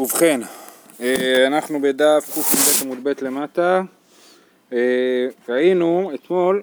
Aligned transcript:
ובכן, 0.00 0.40
אה, 1.00 1.46
אנחנו 1.46 1.80
בדף 1.80 2.34
קנ"ב 2.34 2.84
עמוד 2.84 2.98
ב' 3.04 3.12
למטה, 3.22 3.82
אה, 4.72 5.28
ראינו 5.48 6.10
אתמול 6.14 6.62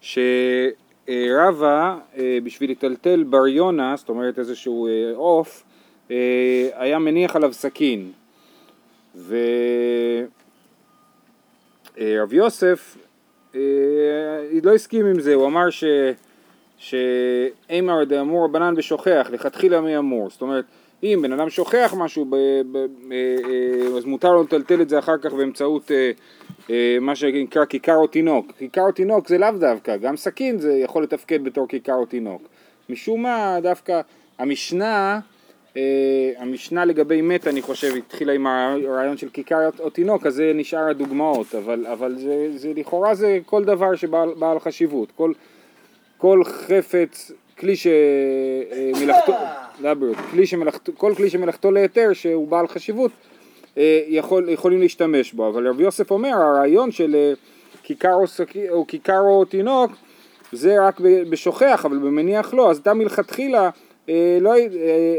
שרבה 0.00 1.98
אה, 2.16 2.38
בשביל 2.44 2.70
לטלטל 2.70 3.24
בר 3.24 3.46
יונה, 3.46 3.94
זאת 3.96 4.08
אומרת 4.08 4.38
איזשהו 4.38 4.88
עוף, 5.14 5.62
היה 6.74 6.98
מניח 6.98 7.36
עליו 7.36 7.52
סכין. 7.52 8.12
ורב 9.26 9.32
יוסף 12.32 12.96
לא 14.62 14.74
הסכים 14.74 15.06
עם 15.06 15.20
זה, 15.20 15.34
הוא 15.34 15.46
אמר 15.46 15.70
ש... 15.70 15.84
שאימר 16.78 18.04
דאמור 18.04 18.44
רבנן 18.44 18.74
בשוכח, 18.74 19.28
לכתחילה 19.32 19.80
מי 19.80 19.98
אמור, 19.98 20.30
זאת 20.30 20.42
אומרת 20.42 20.64
אם 21.02 21.18
בן 21.22 21.32
אדם 21.32 21.50
שוכח 21.50 21.94
משהו, 21.98 22.24
ב, 22.24 22.36
ב, 22.72 22.78
ב, 23.08 23.12
אה, 23.12 23.96
אז 23.96 24.04
מותר 24.04 24.28
לו 24.28 24.42
לטלטל 24.42 24.82
את 24.82 24.88
זה 24.88 24.98
אחר 24.98 25.18
כך 25.18 25.32
באמצעות 25.32 25.90
אה, 25.90 26.10
אה, 26.70 26.98
מה 27.00 27.16
שנקרא 27.16 27.64
כיכר 27.64 27.96
או 27.96 28.06
תינוק. 28.06 28.52
כיכר 28.58 28.82
או 28.82 28.92
תינוק 28.92 29.28
זה 29.28 29.38
לאו 29.38 29.50
דווקא, 29.50 29.96
גם 29.96 30.16
סכין 30.16 30.58
זה 30.58 30.72
יכול 30.72 31.02
לתפקד 31.02 31.44
בתור 31.44 31.68
כיכר 31.68 31.94
או 31.94 32.06
תינוק. 32.06 32.42
משום 32.88 33.22
מה 33.22 33.58
דווקא 33.62 34.00
המשנה, 34.38 35.20
המשנה 36.36 36.84
לגבי 36.84 37.22
מת 37.22 37.46
אני 37.46 37.62
חושב 37.62 37.96
התחילה 37.96 38.32
עם 38.32 38.46
הרעיון 38.46 39.16
של 39.16 39.28
כיכר 39.28 39.68
או 39.78 39.90
תינוק, 39.90 40.26
אז 40.26 40.34
זה 40.34 40.52
נשאר 40.54 40.88
הדוגמאות, 40.88 41.54
אבל, 41.54 41.86
אבל 41.86 42.16
זה, 42.18 42.46
זה 42.56 42.72
לכאורה 42.76 43.14
זה 43.14 43.38
כל 43.46 43.64
דבר 43.64 43.94
שבעל 43.94 44.58
חשיבות, 44.58 45.12
כל, 45.16 45.32
כל 46.18 46.44
חפץ 46.44 47.32
כלי 47.60 47.74
שמלאכתו, 47.76 49.32
לבריאות, 49.80 50.16
כלי 50.30 50.46
שמלאכתו, 50.46 50.92
כל 50.96 51.14
כלי 51.16 51.30
שמלאכתו 51.30 51.70
להיתר 51.70 52.12
שהוא 52.12 52.48
בעל 52.48 52.68
חשיבות 52.68 53.10
אה, 53.78 54.02
יכול, 54.08 54.48
יכולים 54.48 54.80
להשתמש 54.80 55.32
בו, 55.32 55.48
אבל 55.48 55.68
רבי 55.68 55.82
יוסף 55.82 56.10
אומר 56.10 56.28
הרעיון 56.28 56.92
של 56.92 57.14
אה, 57.14 57.32
כיכר 57.82 58.14
או, 58.14 58.24
או 58.70 58.86
כיכר 58.86 59.20
או 59.20 59.44
תינוק 59.44 59.92
זה 60.52 60.86
רק 60.86 61.00
בשוכח 61.00 61.82
אבל 61.84 61.98
במניח 61.98 62.54
לא, 62.54 62.70
אז 62.70 62.78
אתה 62.78 62.94
מלכתחילה, 62.94 63.70
אה, 64.08 64.38
לא, 64.40 64.54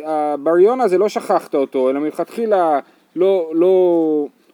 הבריון 0.06 0.81
הזה 0.81 0.97
לא 0.97 1.09
שכחת 1.09 1.56
אותו 1.56 1.89
אלא 1.89 2.00
מלכתחילה 2.00 2.80
לא, 3.16 3.52
לא, 3.53 3.67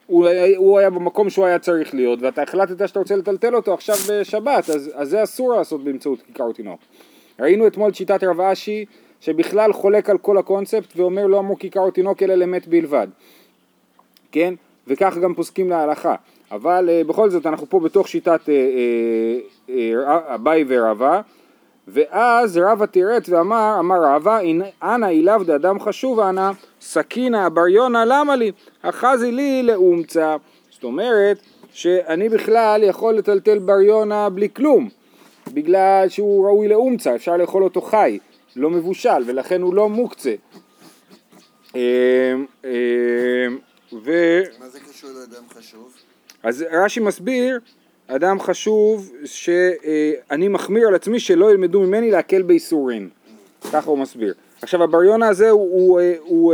הוא, 0.08 0.27
הוא 0.55 0.80
היה 0.80 0.89
במקום 0.89 1.30
שהוא 1.30 1.45
היה 1.45 1.59
צריך 1.59 1.93
להיות 1.93 2.21
ואתה 2.21 2.41
החלטת 2.41 2.88
שאתה 2.88 2.99
רוצה 2.99 3.15
לטלטל 3.15 3.55
אותו 3.55 3.73
עכשיו 3.73 3.95
בשבת 4.09 4.69
אז, 4.69 4.91
אז 4.93 5.09
זה 5.09 5.23
אסור 5.23 5.53
לעשות 5.53 5.83
באמצעות 5.83 6.21
כיכר 6.21 6.43
או 6.43 6.53
תינוק 6.53 6.80
ראינו 7.39 7.67
אתמול 7.67 7.89
את 7.89 7.95
שיטת 7.95 8.23
רב 8.23 8.41
אשי 8.41 8.85
שבכלל 9.21 9.73
חולק 9.73 10.09
על 10.09 10.17
כל 10.17 10.38
הקונספט 10.38 10.93
ואומר 10.95 11.27
לא 11.27 11.39
אמור 11.39 11.59
כיכר 11.59 11.89
תינוק 11.89 12.23
אלא 12.23 12.35
למת 12.35 12.67
בלבד, 12.67 13.07
כן? 14.31 14.53
וכך 14.88 15.17
גם 15.17 15.33
פוסקים 15.33 15.69
להלכה. 15.69 16.15
אבל 16.52 16.89
uh, 16.89 17.08
בכל 17.08 17.30
זאת 17.30 17.45
אנחנו 17.45 17.69
פה 17.69 17.80
בתוך 17.80 18.08
שיטת 18.08 18.41
uh, 18.41 18.45
uh, 18.45 19.69
uh, 19.69 19.73
אביי 20.35 20.65
ורבא 20.67 21.21
ואז 21.88 22.58
רבא 22.58 22.85
תירץ 22.85 23.30
ואמר, 23.30 23.75
אמר 23.80 23.95
רבא, 24.03 24.39
אנא 24.83 25.05
אילאו 25.05 25.43
דאדם 25.43 25.80
חשוב 25.80 26.19
אנא, 26.19 26.52
סכינא 26.81 27.49
בריונה 27.49 28.05
למה 28.05 28.35
לי? 28.35 28.52
אחזי 28.81 29.31
לי 29.31 29.63
לאומצא. 29.63 30.35
זאת 30.69 30.83
אומרת 30.83 31.38
שאני 31.71 32.30
בכלל 32.30 32.83
יכול 32.83 33.13
לטלטל 33.13 33.59
בריונה 33.59 34.30
בלי 34.30 34.47
כלום. 34.53 34.89
בגלל 35.53 36.05
שהוא 36.09 36.45
ראוי 36.45 36.67
לאומצה, 36.67 37.15
אפשר 37.15 37.37
לאכול 37.37 37.63
אותו 37.63 37.81
חי, 37.81 38.19
לא 38.55 38.69
מבושל, 38.69 39.23
ולכן 39.25 39.61
הוא 39.61 39.73
לא 39.73 39.89
מוקצה. 39.89 40.33
אמ, 41.75 41.79
אמ, 42.65 42.69
ו... 44.03 44.41
מה 44.59 44.69
זה 44.69 44.79
קשור 44.79 45.09
לאדם 45.09 45.43
חשוב? 45.53 45.93
אז 46.43 46.65
רש"י 46.71 46.99
מסביר, 46.99 47.59
אדם 48.07 48.39
חשוב 48.39 49.11
שאני 49.25 50.47
מחמיר 50.47 50.87
על 50.87 50.95
עצמי 50.95 51.19
שלא 51.19 51.52
ילמדו 51.52 51.81
ממני 51.81 52.11
להקל 52.11 52.41
בייסורים, 52.41 53.09
ככה 53.71 53.89
הוא 53.89 53.97
מסביר. 53.97 54.33
עכשיו 54.61 54.83
הבריונה 54.83 55.27
הזה 55.27 55.49
הוא, 55.49 55.61
הוא, 55.71 56.02
הוא, 56.19 56.53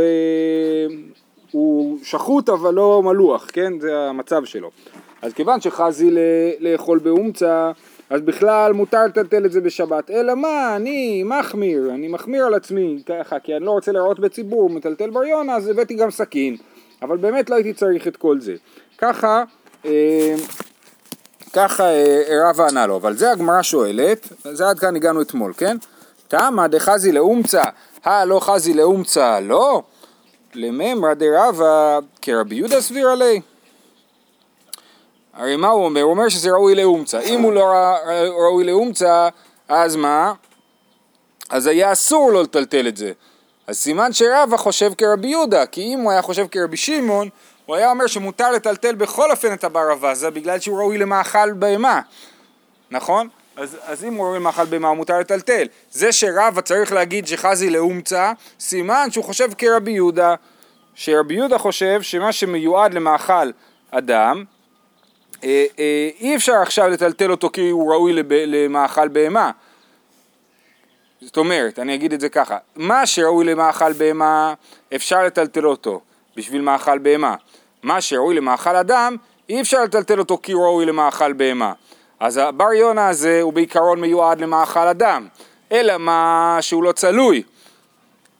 הוא 1.50 1.98
שחוט 2.02 2.48
אבל 2.48 2.74
לא 2.74 3.02
מלוח, 3.04 3.50
כן? 3.52 3.80
זה 3.80 3.98
המצב 3.98 4.44
שלו. 4.44 4.70
אז 5.22 5.32
כיוון 5.32 5.60
שחזי 5.60 6.10
לאכול 6.60 6.98
באומצה 6.98 7.72
אז 8.10 8.20
בכלל 8.20 8.72
מותר 8.72 9.06
לטלטל 9.06 9.46
את 9.46 9.52
זה 9.52 9.60
בשבת, 9.60 10.10
אלא 10.10 10.34
מה, 10.34 10.76
אני 10.76 11.22
מחמיר, 11.22 11.90
אני 11.94 12.08
מחמיר 12.08 12.46
על 12.46 12.54
עצמי 12.54 13.02
ככה, 13.06 13.38
כי 13.38 13.56
אני 13.56 13.64
לא 13.64 13.70
רוצה 13.70 13.92
לראות 13.92 14.20
בציבור, 14.20 14.70
מטלטל 14.70 15.10
בריונה, 15.10 15.56
אז 15.56 15.68
הבאתי 15.68 15.94
גם 15.94 16.10
סכין, 16.10 16.56
אבל 17.02 17.16
באמת 17.16 17.50
לא 17.50 17.54
הייתי 17.54 17.72
צריך 17.72 18.08
את 18.08 18.16
כל 18.16 18.40
זה. 18.40 18.54
ככה, 18.98 19.44
אה, 19.84 20.34
ככה 21.52 21.84
אה, 21.84 22.48
רבא 22.48 22.66
ענה 22.68 22.86
לו, 22.86 22.96
אבל 22.96 23.16
זה 23.16 23.30
הגמרא 23.30 23.62
שואלת, 23.62 24.32
זה 24.52 24.68
עד 24.68 24.78
כאן 24.78 24.96
הגענו 24.96 25.22
אתמול, 25.22 25.52
כן? 25.56 25.76
תמא 26.28 26.66
דחזי 26.66 27.12
לאומצא, 27.12 27.62
הלא 28.04 28.40
חזי 28.40 28.74
לאומצא, 28.74 29.40
לא? 29.40 29.82
לממרא 30.54 31.14
דרבא 31.14 31.98
כרבי 32.22 32.54
יהודה 32.54 32.80
סביר 32.80 33.08
עלי. 33.08 33.40
הרי 35.36 35.56
מה 35.56 35.68
הוא 35.68 35.84
אומר? 35.84 36.02
הוא 36.02 36.10
אומר 36.10 36.28
שזה 36.28 36.50
ראוי 36.50 36.74
לאומצה. 36.74 37.20
אם 37.20 37.40
הוא 37.40 37.52
לא 37.52 37.72
ראוי 38.48 38.64
לאומצה, 38.64 39.28
אז 39.68 39.96
מה? 39.96 40.32
אז 41.50 41.66
היה 41.66 41.92
אסור 41.92 42.32
לו 42.32 42.42
לטלטל 42.42 42.88
את 42.88 42.96
זה. 42.96 43.12
אז 43.66 43.78
סימן 43.78 44.12
שרבא 44.12 44.56
חושב 44.56 44.92
כרבי 44.98 45.28
יהודה, 45.28 45.66
כי 45.66 45.82
אם 45.82 46.00
הוא 46.00 46.12
היה 46.12 46.22
חושב 46.22 46.46
כרבי 46.50 46.76
שמעון, 46.76 47.28
הוא 47.66 47.76
היה 47.76 47.90
אומר 47.90 48.06
שמותר 48.06 48.50
לטלטל 48.50 48.94
בכל 48.94 49.30
אופן 49.30 49.52
את 49.52 49.64
הבר 49.64 49.92
אבזה, 49.92 50.30
בגלל 50.30 50.60
שהוא 50.60 50.78
ראוי 50.78 50.98
למאכל 50.98 51.52
בהמה, 51.52 52.00
נכון? 52.90 53.28
אז, 53.56 53.76
אז 53.82 54.04
אם 54.04 54.14
הוא 54.14 54.26
ראוי 54.26 54.38
למאכל 54.38 54.64
בהמה, 54.64 54.94
מותר 54.94 55.18
לטלטל. 55.18 55.66
זה 55.90 56.12
שרבא 56.12 56.60
צריך 56.60 56.92
להגיד 56.92 57.26
שחזי 57.26 57.70
לאומצה, 57.70 58.32
סימן 58.60 59.08
שהוא 59.10 59.24
חושב 59.24 59.54
כרבי 59.58 59.90
יהודה, 59.90 60.34
שרבי 60.94 61.34
יהודה 61.34 61.58
חושב 61.58 62.02
שמה 62.02 62.32
שמיועד 62.32 62.94
למאכל 62.94 63.50
אדם, 63.90 64.44
אי 66.20 66.36
אפשר 66.36 66.54
עכשיו 66.54 66.88
לטלטל 66.88 67.30
אותו 67.30 67.50
כי 67.50 67.70
הוא 67.70 67.92
ראוי 67.92 68.12
למאכל 68.28 69.08
בהמה. 69.08 69.50
זאת 71.20 71.36
אומרת, 71.36 71.78
אני 71.78 71.94
אגיד 71.94 72.12
את 72.12 72.20
זה 72.20 72.28
ככה, 72.28 72.58
מה 72.76 73.06
שראוי 73.06 73.44
למאכל 73.44 73.92
בהמה 73.92 74.54
אפשר 74.94 75.24
לטלטל 75.24 75.66
אותו 75.66 76.00
בשביל 76.36 76.60
מאכל 76.60 76.98
בהמה. 76.98 77.34
מה 77.82 78.00
שראוי 78.00 78.34
למאכל 78.34 78.76
אדם 78.76 79.16
אי 79.48 79.60
אפשר 79.60 79.84
לטלטל 79.84 80.18
אותו 80.18 80.38
כי 80.42 80.52
הוא 80.52 80.64
ראוי 80.64 80.86
למאכל 80.86 81.32
בהמה. 81.32 81.72
אז 82.20 82.36
הבר 82.36 82.72
יונה 82.72 83.08
הזה 83.08 83.42
הוא 83.42 83.52
בעיקרון 83.52 84.00
מיועד 84.00 84.40
למאכל 84.40 84.88
אדם, 84.88 85.28
אלא 85.72 85.98
מה 85.98 86.58
שהוא 86.60 86.82
לא 86.82 86.92
צלוי. 86.92 87.42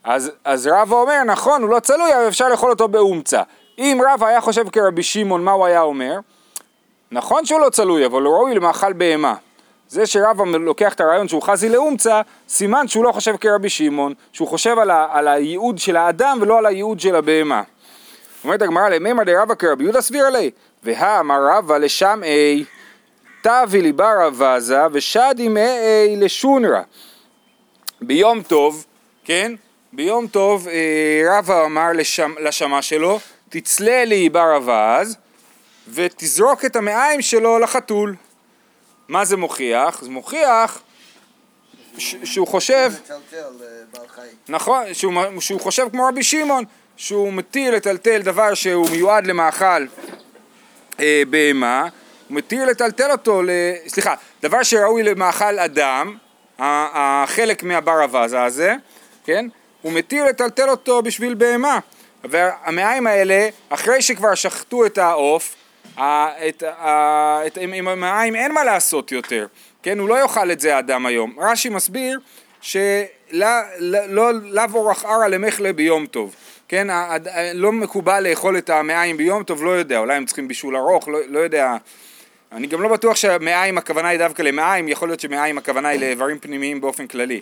אז, 0.04 0.30
אז 0.44 0.66
רבא 0.66 0.96
אומר, 0.96 1.22
נכון, 1.26 1.62
הוא 1.62 1.70
לא 1.70 1.80
צלוי, 1.80 2.14
אבל 2.14 2.28
אפשר 2.28 2.48
לאכול 2.48 2.70
אותו 2.70 2.88
באומצה. 2.88 3.42
אם 3.78 4.00
רבא 4.10 4.26
היה 4.26 4.40
חושב 4.40 4.68
כרבי 4.68 5.02
שמעון, 5.02 5.44
מה 5.44 5.52
הוא 5.52 5.66
היה 5.66 5.82
אומר? 5.82 6.18
נכון 7.14 7.46
שהוא 7.46 7.60
לא 7.60 7.70
צלוי, 7.70 8.06
אבל 8.06 8.22
הוא 8.22 8.34
ראוי 8.34 8.54
למאכל 8.54 8.92
בהמה. 8.92 9.34
זה 9.88 10.06
שרבא 10.06 10.44
לוקח 10.44 10.94
את 10.94 11.00
הרעיון 11.00 11.28
שהוא 11.28 11.42
חזי 11.42 11.68
לאומצה, 11.68 12.20
סימן 12.48 12.88
שהוא 12.88 13.04
לא 13.04 13.12
חושב 13.12 13.36
כרבי 13.36 13.68
שמעון, 13.68 14.14
שהוא 14.32 14.48
חושב 14.48 14.78
על, 14.78 14.90
ה, 14.90 15.06
על 15.10 15.28
הייעוד 15.28 15.78
של 15.78 15.96
האדם 15.96 16.38
ולא 16.40 16.58
על 16.58 16.66
הייעוד 16.66 17.00
של 17.00 17.16
הבהמה. 17.16 17.62
אומרת 18.44 18.62
הגמרא 18.62 18.88
למימר 18.88 19.22
דרבא 19.24 19.54
כרבי 19.54 19.84
יהודה 19.84 20.00
סביר 20.00 20.26
עלי, 20.26 20.50
והאמר 20.82 21.40
רבא 21.52 21.78
לשם 21.78 22.20
אי, 22.24 22.64
תבי 23.42 23.82
ליבר 23.82 24.26
אבזה 24.26 24.80
ושדי 24.92 25.48
מאי 25.48 26.16
לשונרה. 26.16 26.82
ביום 28.00 28.42
טוב, 28.42 28.84
כן? 29.24 29.52
ביום 29.92 30.26
טוב 30.26 30.68
אה, 30.68 31.38
רבא 31.38 31.64
אמר 31.64 31.88
לשמה 32.40 32.82
שלו, 32.82 33.18
תצלה 33.48 34.04
לי 34.04 34.28
בר 34.28 34.56
אבז, 34.56 35.16
ותזרוק 35.88 36.64
את 36.64 36.76
המעיים 36.76 37.22
שלו 37.22 37.58
לחתול. 37.58 38.14
מה 39.08 39.24
זה 39.24 39.36
מוכיח? 39.36 40.02
זה 40.02 40.10
מוכיח 40.10 40.82
שהוא 41.98 42.46
חושב... 42.46 42.92
נכון, 44.48 44.94
שהוא, 44.94 45.12
שהוא 45.40 45.60
חושב 45.60 45.86
כמו 45.92 46.06
רבי 46.06 46.22
שמעון, 46.22 46.64
שהוא 46.96 47.32
מתיר 47.32 47.74
לטלטל 47.74 48.22
דבר 48.22 48.54
שהוא 48.54 48.90
מיועד 48.90 49.26
למאכל 49.26 49.86
אה, 51.00 51.22
בהמה, 51.30 51.88
הוא 52.28 52.36
מתיר 52.36 52.64
לטלטל 52.64 53.10
אותו, 53.10 53.42
ל... 53.42 53.50
סליחה, 53.86 54.14
דבר 54.42 54.62
שראוי 54.62 55.02
למאכל 55.02 55.58
אדם, 55.58 56.16
החלק 56.58 57.62
מהבר 57.62 58.04
אבזה 58.04 58.42
הזה, 58.42 58.74
כן? 59.24 59.46
הוא 59.82 59.92
מתיר 59.92 60.24
לטלטל 60.24 60.68
אותו 60.68 61.02
בשביל 61.02 61.34
בהמה. 61.34 61.78
והמעיים 62.24 63.06
האלה, 63.06 63.48
אחרי 63.68 64.02
שכבר 64.02 64.34
שחטו 64.34 64.86
את 64.86 64.98
העוף, 64.98 65.56
את, 65.98 66.62
את, 67.46 67.58
עם 67.58 67.88
המים 67.88 68.36
אין 68.36 68.52
מה 68.52 68.64
לעשות 68.64 69.12
יותר, 69.12 69.46
כן? 69.82 69.98
הוא 69.98 70.08
לא 70.08 70.22
יאכל 70.22 70.50
את 70.50 70.60
זה 70.60 70.76
האדם 70.76 71.06
היום. 71.06 71.36
רש"י 71.38 71.68
מסביר 71.68 72.20
שלאו 72.60 73.48
לא, 73.78 74.30
אורח 74.74 75.04
ערא 75.04 75.26
למחלה 75.26 75.72
ביום 75.72 76.06
טוב. 76.06 76.34
כן, 76.68 76.86
לא 77.54 77.72
מקובל 77.72 78.28
לאכול 78.28 78.58
את 78.58 78.70
המעיים 78.70 79.16
ביום 79.16 79.42
טוב, 79.42 79.64
לא 79.64 79.70
יודע, 79.70 79.98
אולי 79.98 80.16
הם 80.16 80.26
צריכים 80.26 80.48
בישול 80.48 80.76
ארוך, 80.76 81.08
לא, 81.08 81.18
לא 81.28 81.38
יודע. 81.38 81.76
אני 82.52 82.66
גם 82.66 82.82
לא 82.82 82.88
בטוח 82.88 83.16
שהמעיים 83.16 83.78
הכוונה 83.78 84.08
היא 84.08 84.18
דווקא 84.18 84.42
למעיים, 84.42 84.88
יכול 84.88 85.08
להיות 85.08 85.20
שמעיים 85.20 85.58
הכוונה 85.58 85.88
היא 85.88 86.00
לאיברים 86.00 86.38
פנימיים 86.38 86.80
באופן 86.80 87.06
כללי. 87.06 87.40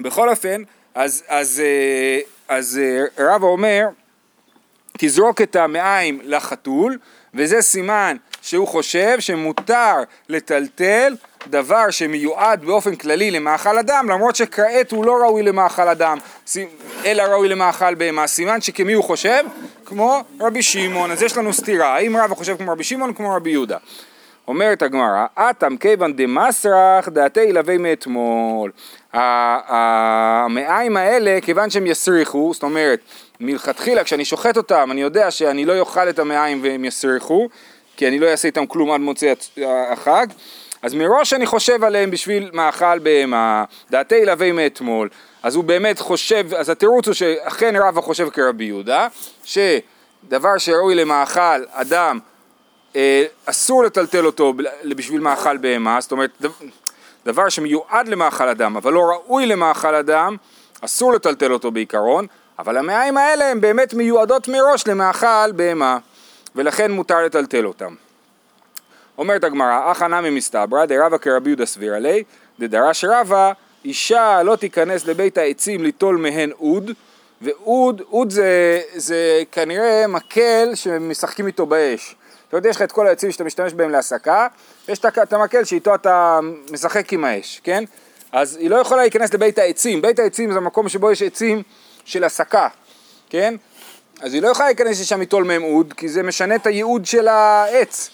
בכל 0.00 0.28
אופן, 0.28 0.62
אז, 0.94 1.24
אז, 1.28 1.62
אה, 1.64 2.20
אז, 2.48 2.80
אז 2.80 2.80
רבא 3.18 3.46
אומר, 3.46 3.86
תזרוק 4.98 5.42
את 5.42 5.56
המעיים 5.56 6.20
לחתול, 6.24 6.98
וזה 7.34 7.62
סימן 7.62 8.16
שהוא 8.42 8.68
חושב 8.68 9.20
שמותר 9.20 9.94
לטלטל 10.28 11.16
דבר 11.46 11.90
שמיועד 11.90 12.64
באופן 12.64 12.96
כללי 12.96 13.30
למאכל 13.30 13.78
אדם, 13.78 14.06
למרות 14.10 14.36
שכעת 14.36 14.90
הוא 14.90 15.04
לא 15.04 15.16
ראוי 15.16 15.42
למאכל 15.42 15.88
אדם, 15.88 16.18
אלא 17.04 17.22
ראוי 17.22 17.48
למאכל 17.48 17.94
בהמה. 17.94 18.26
סימן 18.26 18.60
שכמי 18.60 18.92
הוא 18.92 19.04
חושב? 19.04 19.44
כמו 19.84 20.22
רבי 20.40 20.62
שמעון. 20.62 21.10
אז 21.10 21.22
יש 21.22 21.36
לנו 21.36 21.52
סתירה, 21.52 21.94
האם 21.94 22.16
רבא 22.16 22.34
חושב 22.34 22.56
כמו 22.56 22.72
רבי 22.72 22.84
שמעון 22.84 23.14
כמו 23.14 23.34
רבי 23.34 23.50
יהודה? 23.50 23.76
אומרת 24.48 24.82
הגמרא, 24.82 25.26
אטם 25.34 25.76
כיוון 25.76 26.16
דמסרח 26.16 27.08
דעתי 27.08 27.40
ילווה 27.40 27.78
מאתמול. 27.78 28.70
המעיים 29.12 30.96
האלה, 30.96 31.38
כיוון 31.42 31.70
שהם 31.70 31.86
יסריחו, 31.86 32.50
זאת 32.54 32.62
אומרת, 32.62 33.00
מלכתחילה 33.40 34.04
כשאני 34.04 34.24
שוחט 34.24 34.56
אותם, 34.56 34.88
אני 34.92 35.00
יודע 35.00 35.30
שאני 35.30 35.64
לא 35.64 35.78
אוכל 35.78 36.08
את 36.08 36.18
המעיים 36.18 36.62
והם 36.62 36.84
יסריחו, 36.84 37.48
כי 37.96 38.08
אני 38.08 38.18
לא 38.18 38.26
אעשה 38.26 38.48
איתם 38.48 38.66
כלום 38.66 38.90
עד 38.90 39.00
מוצאי 39.00 39.28
החג. 39.92 40.26
אז 40.82 40.94
מראש 40.94 41.32
אני 41.32 41.46
חושב 41.46 41.84
עליהם 41.84 42.10
בשביל 42.10 42.50
מאכל 42.52 42.98
בהמה, 42.98 43.64
דעתי 43.90 44.14
ילווה 44.14 44.52
מאתמול. 44.52 45.08
אז 45.42 45.54
הוא 45.54 45.64
באמת 45.64 45.98
חושב, 45.98 46.54
אז 46.54 46.68
התירוץ 46.70 47.06
הוא 47.06 47.14
שאכן 47.14 47.76
רבא 47.76 48.00
חושב 48.00 48.30
כרבי 48.30 48.64
יהודה, 48.64 49.08
שדבר 49.44 50.58
שראוי 50.58 50.94
למאכל 50.94 51.64
אדם, 51.70 52.18
אה, 52.96 53.24
אסור 53.46 53.84
לטלטל 53.84 54.26
אותו 54.26 54.54
בשביל 54.96 55.20
מאכל 55.20 55.56
בהמה, 55.56 56.00
זאת 56.00 56.12
אומרת, 56.12 56.30
דבר 57.26 57.48
שמיועד 57.48 58.08
למאכל 58.08 58.48
אדם, 58.48 58.76
אבל 58.76 58.92
לא 58.92 59.00
ראוי 59.00 59.46
למאכל 59.46 59.94
אדם, 59.94 60.36
אסור 60.80 61.12
לטלטל 61.12 61.52
אותו 61.52 61.70
בעיקרון, 61.70 62.26
אבל 62.58 62.76
המעיים 62.76 63.16
האלה 63.16 63.50
הן 63.50 63.60
באמת 63.60 63.94
מיועדות 63.94 64.48
מראש 64.48 64.86
למאכל 64.86 65.52
בהמה, 65.52 65.98
ולכן 66.56 66.90
מותר 66.90 67.24
לטלטל 67.24 67.66
אותם. 67.66 67.94
אומרת 69.18 69.44
הגמרא, 69.44 69.92
אחא 69.92 70.04
נמי 70.04 70.30
מסתברא 70.30 70.84
דרבא 70.86 71.18
כרבי 71.18 71.50
יהודה 71.50 71.66
סבירא 71.66 71.98
ליה, 71.98 72.22
דדרש 72.60 73.04
רבא, 73.04 73.52
אישה 73.84 74.42
לא 74.42 74.56
תיכנס 74.56 75.06
לבית 75.06 75.38
העצים 75.38 75.82
ליטול 75.82 76.16
מהן 76.16 76.50
אוד, 76.60 76.90
ואוד, 77.42 78.02
אוד 78.12 78.30
זה, 78.30 78.80
זה 78.94 79.42
כנראה 79.52 80.06
מקל 80.06 80.70
שמשחקים 80.74 81.46
איתו 81.46 81.66
באש. 81.66 82.16
זאת 82.44 82.52
אומרת, 82.52 82.66
יש 82.66 82.76
לך 82.76 82.82
את 82.82 82.92
כל 82.92 83.06
העצים 83.06 83.32
שאתה 83.32 83.44
משתמש 83.44 83.72
בהם 83.72 83.90
להסקה, 83.90 84.46
יש 84.88 84.98
את 84.98 85.32
המקל 85.32 85.64
שאיתו 85.64 85.94
אתה 85.94 86.40
משחק 86.70 87.12
עם 87.12 87.24
האש, 87.24 87.60
כן? 87.64 87.84
אז 88.32 88.56
היא 88.56 88.70
לא 88.70 88.76
יכולה 88.76 89.02
להיכנס 89.02 89.34
לבית 89.34 89.58
העצים, 89.58 90.02
בית 90.02 90.18
העצים 90.18 90.52
זה 90.52 90.60
מקום 90.60 90.88
שבו 90.88 91.10
יש 91.10 91.22
עצים 91.22 91.62
של 92.08 92.24
הסקה, 92.24 92.68
כן? 93.30 93.54
אז 94.20 94.34
היא 94.34 94.42
לא 94.42 94.48
יכולה 94.48 94.68
להיכנס 94.68 95.00
לשם 95.00 95.20
ליטול 95.20 95.44
מהם 95.44 95.62
אוד, 95.62 95.92
כי 95.92 96.08
זה 96.08 96.22
משנה 96.22 96.54
את 96.54 96.66
הייעוד 96.66 97.06
של 97.06 97.28
העץ. 97.28 98.10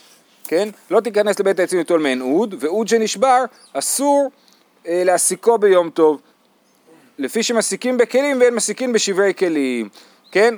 כן? 0.48 0.68
לא 0.90 1.00
תיכנס 1.00 1.40
לבית 1.40 1.60
העצים 1.60 1.78
ליטול 1.78 2.00
מעין 2.00 2.20
אוד, 2.20 2.54
ואוד 2.60 2.88
שנשבר 2.88 3.44
אסור 3.72 4.30
אה, 4.86 5.02
להסיקו 5.04 5.58
ביום 5.58 5.90
טוב, 5.90 6.20
לפי 7.18 7.42
שמסיקים 7.42 7.96
בכלים 7.96 8.40
ואין 8.40 8.54
מסיקים 8.54 8.92
בשברי 8.92 9.34
כלים, 9.34 9.88
כן? 10.32 10.54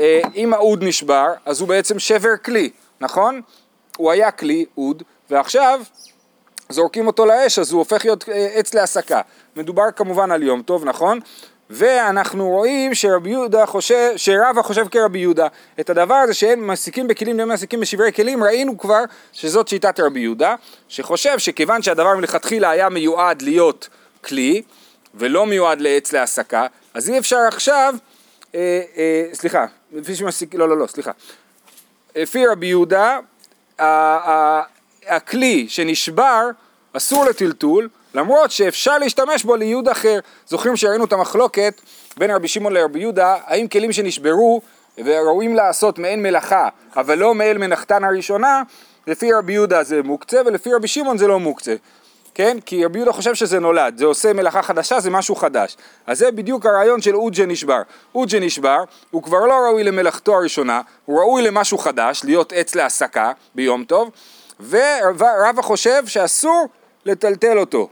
אה, 0.00 0.20
אם 0.36 0.54
האוד 0.54 0.84
נשבר, 0.84 1.26
אז 1.44 1.60
הוא 1.60 1.68
בעצם 1.68 1.98
שבר 1.98 2.36
כלי, 2.44 2.70
נכון? 3.00 3.40
הוא 3.96 4.10
היה 4.10 4.30
כלי, 4.30 4.64
אוד, 4.76 5.02
ועכשיו 5.30 5.80
זורקים 6.68 7.06
אותו 7.06 7.26
לאש, 7.26 7.58
אז 7.58 7.72
הוא 7.72 7.78
הופך 7.78 8.04
להיות 8.04 8.28
אה, 8.28 8.48
עץ 8.54 8.74
להסקה. 8.74 9.20
מדובר 9.56 9.90
כמובן 9.96 10.30
על 10.30 10.42
יום 10.42 10.62
טוב, 10.62 10.84
נכון? 10.84 11.20
ואנחנו 11.70 12.48
רואים 12.48 12.94
שרבי 12.94 13.30
יהודה 13.30 13.66
חושב, 13.66 14.12
שרבא 14.16 14.62
חושב 14.62 14.88
כרבי 14.88 15.18
יהודה. 15.18 15.46
את 15.80 15.90
הדבר 15.90 16.14
הזה 16.14 16.34
שהם 16.34 16.66
מסיקים 16.66 17.08
בכלים 17.08 17.38
והם 17.38 17.48
מסיקים 17.48 17.80
בשברי 17.80 18.12
כלים, 18.12 18.44
ראינו 18.44 18.78
כבר 18.78 19.04
שזאת 19.32 19.68
שיטת 19.68 20.00
רבי 20.00 20.20
יהודה, 20.20 20.54
שחושב 20.88 21.38
שכיוון 21.38 21.82
שהדבר 21.82 22.16
מלכתחילה 22.16 22.70
היה 22.70 22.88
מיועד 22.88 23.42
להיות 23.42 23.88
כלי, 24.24 24.62
ולא 25.14 25.46
מיועד 25.46 25.80
לעץ 25.80 26.12
להסקה, 26.12 26.66
אז 26.94 27.10
אי 27.10 27.18
אפשר 27.18 27.38
עכשיו, 27.48 27.94
אה, 28.54 28.82
אה, 28.96 29.26
סליחה, 29.32 29.66
לפי 29.92 30.14
שמסיק, 30.14 30.54
לא, 30.54 30.68
לא, 30.68 30.78
לא, 30.78 30.86
סליחה. 30.86 31.10
לפי 32.16 32.46
רבי 32.46 32.66
יהודה, 32.66 33.18
הכלי 35.06 35.66
שנשבר 35.68 36.50
אסור 36.92 37.24
לטלטול, 37.24 37.88
למרות 38.14 38.50
שאפשר 38.50 38.98
להשתמש 38.98 39.44
בו 39.44 39.56
לייעוד 39.56 39.88
אחר. 39.88 40.18
זוכרים 40.46 40.76
שראינו 40.76 41.04
את 41.04 41.12
המחלוקת 41.12 41.80
בין 42.16 42.30
רבי 42.30 42.48
שמעון 42.48 42.72
לרבי 42.72 43.00
יהודה, 43.00 43.36
האם 43.46 43.68
כלים 43.68 43.92
שנשברו 43.92 44.60
וראויים 45.04 45.54
לעשות 45.54 45.98
מעין 45.98 46.22
מלאכה, 46.22 46.68
אבל 46.96 47.18
לא 47.18 47.34
מעין 47.34 47.58
מנחתן 47.58 48.04
הראשונה, 48.04 48.62
לפי 49.06 49.32
רבי 49.32 49.52
יהודה 49.52 49.82
זה 49.82 50.02
מוקצה 50.02 50.40
ולפי 50.46 50.74
רבי 50.74 50.88
שמעון 50.88 51.18
זה 51.18 51.26
לא 51.26 51.40
מוקצה. 51.40 51.74
כן? 52.34 52.58
כי 52.66 52.84
רבי 52.84 52.98
יהודה 52.98 53.12
חושב 53.12 53.34
שזה 53.34 53.60
נולד, 53.60 53.98
זה 53.98 54.04
עושה 54.04 54.32
מלאכה 54.32 54.62
חדשה, 54.62 55.00
זה 55.00 55.10
משהו 55.10 55.34
חדש. 55.34 55.76
אז 56.06 56.18
זה 56.18 56.30
בדיוק 56.30 56.66
הרעיון 56.66 57.02
של 57.02 57.16
אוד 57.16 57.34
שנשבר. 57.34 57.82
אוד 58.14 58.28
שנשבר, 58.28 58.84
הוא 59.10 59.22
כבר 59.22 59.46
לא 59.46 59.54
ראוי 59.54 59.84
למלאכתו 59.84 60.34
הראשונה, 60.34 60.80
הוא 61.04 61.18
ראוי 61.18 61.42
למשהו 61.42 61.78
חדש, 61.78 62.24
להיות 62.24 62.52
עץ 62.56 62.74
להסקה 62.74 63.32
ביום 63.54 63.84
טוב, 63.84 64.10
ורבא 64.68 65.62
חושב 65.62 66.06
שאסור 66.06 66.68
לטלטל 67.04 67.58
אותו. 67.58 67.88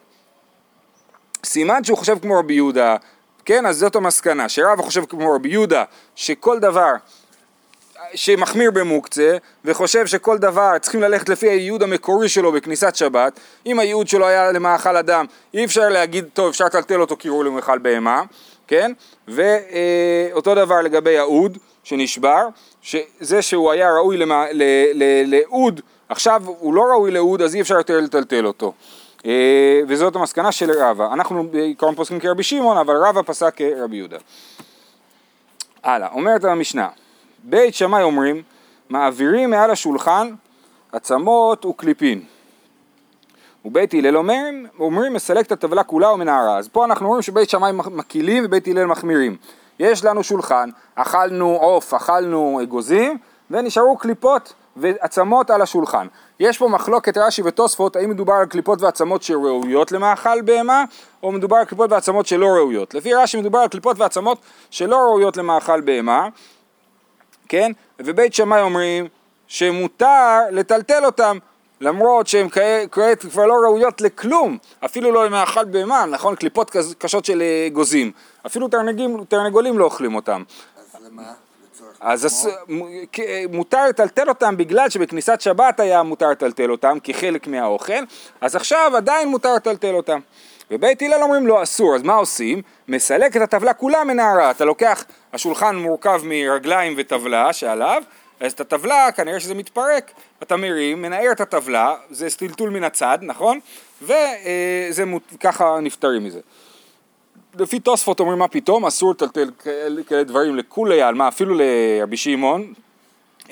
סימן 1.46 1.84
שהוא 1.84 1.98
חושב 1.98 2.18
כמו 2.18 2.38
רבי 2.38 2.54
יהודה, 2.54 2.96
כן, 3.44 3.66
אז 3.66 3.78
זאת 3.78 3.96
המסקנה, 3.96 4.48
שרבא 4.48 4.82
חושב 4.82 5.04
כמו 5.04 5.32
רבי 5.34 5.48
יהודה, 5.48 5.84
שכל 6.16 6.58
דבר 6.58 6.92
שמחמיר 8.14 8.70
במוקצה, 8.70 9.36
וחושב 9.64 10.06
שכל 10.06 10.38
דבר 10.38 10.78
צריכים 10.80 11.02
ללכת 11.02 11.28
לפי 11.28 11.48
הייעוד 11.48 11.82
המקורי 11.82 12.28
שלו 12.28 12.52
בכניסת 12.52 12.96
שבת, 12.96 13.40
אם 13.66 13.78
הייעוד 13.78 14.08
שלו 14.08 14.26
היה 14.26 14.52
למאכל 14.52 14.96
אדם, 14.96 15.26
אי 15.54 15.64
אפשר 15.64 15.88
להגיד, 15.88 16.24
טוב, 16.32 16.48
אפשר 16.48 16.64
לטלטל 16.64 17.00
אותו 17.00 17.16
כי 17.16 17.28
הוא 17.28 17.44
למאכל 17.44 17.78
בהמה, 17.78 18.22
כן, 18.66 18.92
ואותו 19.28 20.54
דבר 20.54 20.80
לגבי 20.80 21.18
האוד 21.18 21.58
שנשבר, 21.84 22.48
שזה 22.82 23.42
שהוא 23.42 23.70
היה 23.70 23.92
ראוי 23.92 24.16
לאוד, 25.26 25.80
עכשיו 26.08 26.42
הוא 26.46 26.74
לא 26.74 26.82
ראוי 26.82 27.10
לאוד, 27.10 27.42
אז 27.42 27.54
אי 27.54 27.60
אפשר 27.60 27.74
יותר 27.74 28.00
לטלטל 28.00 28.46
אותו. 28.46 28.72
אה, 29.26 29.80
וזאת 29.88 30.16
המסקנה 30.16 30.52
של 30.52 30.70
רבא. 30.70 31.12
אנחנו 31.12 31.48
בעיקרון 31.50 31.94
פוסקים 31.94 32.20
כרבי 32.20 32.42
שמעון, 32.42 32.76
אבל 32.76 32.96
רבא 32.96 33.22
פסק 33.22 33.54
כרבי 33.56 33.96
יהודה. 33.96 34.16
הלאה, 35.82 36.08
אומרת 36.12 36.44
המשנה, 36.44 36.88
בית 37.44 37.74
שמאי 37.74 38.02
אומרים, 38.02 38.42
מעבירים 38.88 39.50
מעל 39.50 39.70
השולחן 39.70 40.34
עצמות 40.92 41.66
וקליפין. 41.66 42.22
ובית 43.64 43.94
הלל 43.94 44.16
אומרים, 44.16 44.66
אומרים 44.78 45.12
מסלק 45.12 45.46
את 45.46 45.52
הטבלה 45.52 45.82
כולה 45.82 46.12
ומנערה. 46.12 46.58
אז 46.58 46.68
פה 46.68 46.84
אנחנו 46.84 47.08
רואים 47.08 47.22
שבית 47.22 47.50
שמאי 47.50 47.72
מקילים 47.72 48.44
ובית 48.46 48.68
הלל 48.68 48.86
מחמירים. 48.86 49.36
יש 49.78 50.04
לנו 50.04 50.22
שולחן, 50.22 50.70
אכלנו 50.94 51.56
עוף, 51.56 51.94
אכלנו 51.94 52.60
אגוזים, 52.62 53.18
ונשארו 53.50 53.96
קליפות 53.96 54.52
ועצמות 54.76 55.50
על 55.50 55.62
השולחן. 55.62 56.06
יש 56.40 56.58
פה 56.58 56.68
מחלוקת 56.68 57.16
רש"י 57.16 57.42
ותוספות 57.44 57.96
האם 57.96 58.10
מדובר 58.10 58.34
על 58.34 58.46
קליפות 58.46 58.82
ועצמות 58.82 59.22
שראויות 59.22 59.92
למאכל 59.92 60.42
בהמה 60.42 60.84
או 61.22 61.32
מדובר 61.32 61.56
על 61.56 61.64
קליפות 61.64 61.92
ועצמות 61.92 62.26
שלא 62.26 62.46
ראויות. 62.46 62.94
לפי 62.94 63.14
רש"י 63.14 63.36
מדובר 63.36 63.58
על 63.58 63.68
קליפות 63.68 63.98
ועצמות 63.98 64.38
שלא 64.70 64.96
ראויות 64.96 65.36
למאכל 65.36 65.80
בהמה, 65.80 66.28
כן? 67.48 67.72
ובית 67.98 68.34
שמאי 68.34 68.60
אומרים 68.60 69.08
שמותר 69.46 70.38
לטלטל 70.50 71.04
אותם 71.04 71.38
למרות 71.80 72.26
שהן 72.26 72.48
כעת 72.90 73.20
כבר 73.20 73.46
לא 73.46 73.54
ראויות 73.54 74.00
לכלום, 74.00 74.58
אפילו 74.84 75.12
לא 75.12 75.26
למאכל 75.26 75.64
בהמה, 75.64 76.06
נכון? 76.06 76.36
קליפות 76.36 76.70
קשות 76.98 77.24
של 77.24 77.42
גוזים, 77.72 78.12
אפילו 78.46 78.68
תרנגים, 78.68 79.24
תרנגולים 79.28 79.78
לא 79.78 79.84
אוכלים 79.84 80.14
אותם. 80.14 80.42
אז 80.76 81.06
למה? 81.06 81.22
אז 82.02 82.48
מותר 83.52 83.86
לטלטל 83.88 84.28
אותם 84.28 84.56
בגלל 84.56 84.90
שבכניסת 84.90 85.40
שבת 85.40 85.80
היה 85.80 86.02
מותר 86.02 86.30
לטלטל 86.30 86.70
אותם 86.70 86.98
כחלק 87.04 87.46
מהאוכל, 87.46 88.02
אז 88.40 88.56
עכשיו 88.56 88.92
עדיין 88.96 89.28
מותר 89.28 89.54
לטלטל 89.54 89.94
אותם. 89.94 90.20
ובית 90.70 91.02
הלל 91.02 91.22
אומרים 91.22 91.46
לו 91.46 91.62
אסור, 91.62 91.94
אז 91.94 92.02
מה 92.02 92.14
עושים? 92.14 92.62
מסלק 92.88 93.36
את 93.36 93.42
הטבלה 93.42 93.74
כולה 93.74 94.04
מנערה, 94.04 94.50
אתה 94.50 94.64
לוקח, 94.64 95.04
השולחן 95.32 95.76
מורכב 95.76 96.20
מרגליים 96.24 96.94
וטבלה 96.96 97.52
שעליו, 97.52 98.02
אז 98.40 98.52
את 98.52 98.60
הטבלה 98.60 99.12
כנראה 99.12 99.40
שזה 99.40 99.54
מתפרק, 99.54 100.10
אתה 100.42 100.56
מרים, 100.56 101.02
מנער 101.02 101.32
את 101.32 101.40
הטבלה, 101.40 101.94
זה 102.10 102.28
טלטול 102.30 102.70
מן 102.70 102.84
הצד, 102.84 103.18
נכון? 103.22 103.60
וככה 104.02 105.78
נפטרים 105.82 106.24
מזה. 106.24 106.40
לפי 107.58 107.80
תוספות 107.80 108.20
אומרים 108.20 108.38
מה 108.38 108.48
פתאום, 108.48 108.86
אסור 108.86 109.10
לטלטל 109.10 109.50
כאלה 110.06 110.24
דברים 110.24 110.56
לכולי 110.56 111.02
עלמא, 111.02 111.28
אפילו 111.28 111.54
לרבי 111.54 112.16
שמעון. 112.16 112.72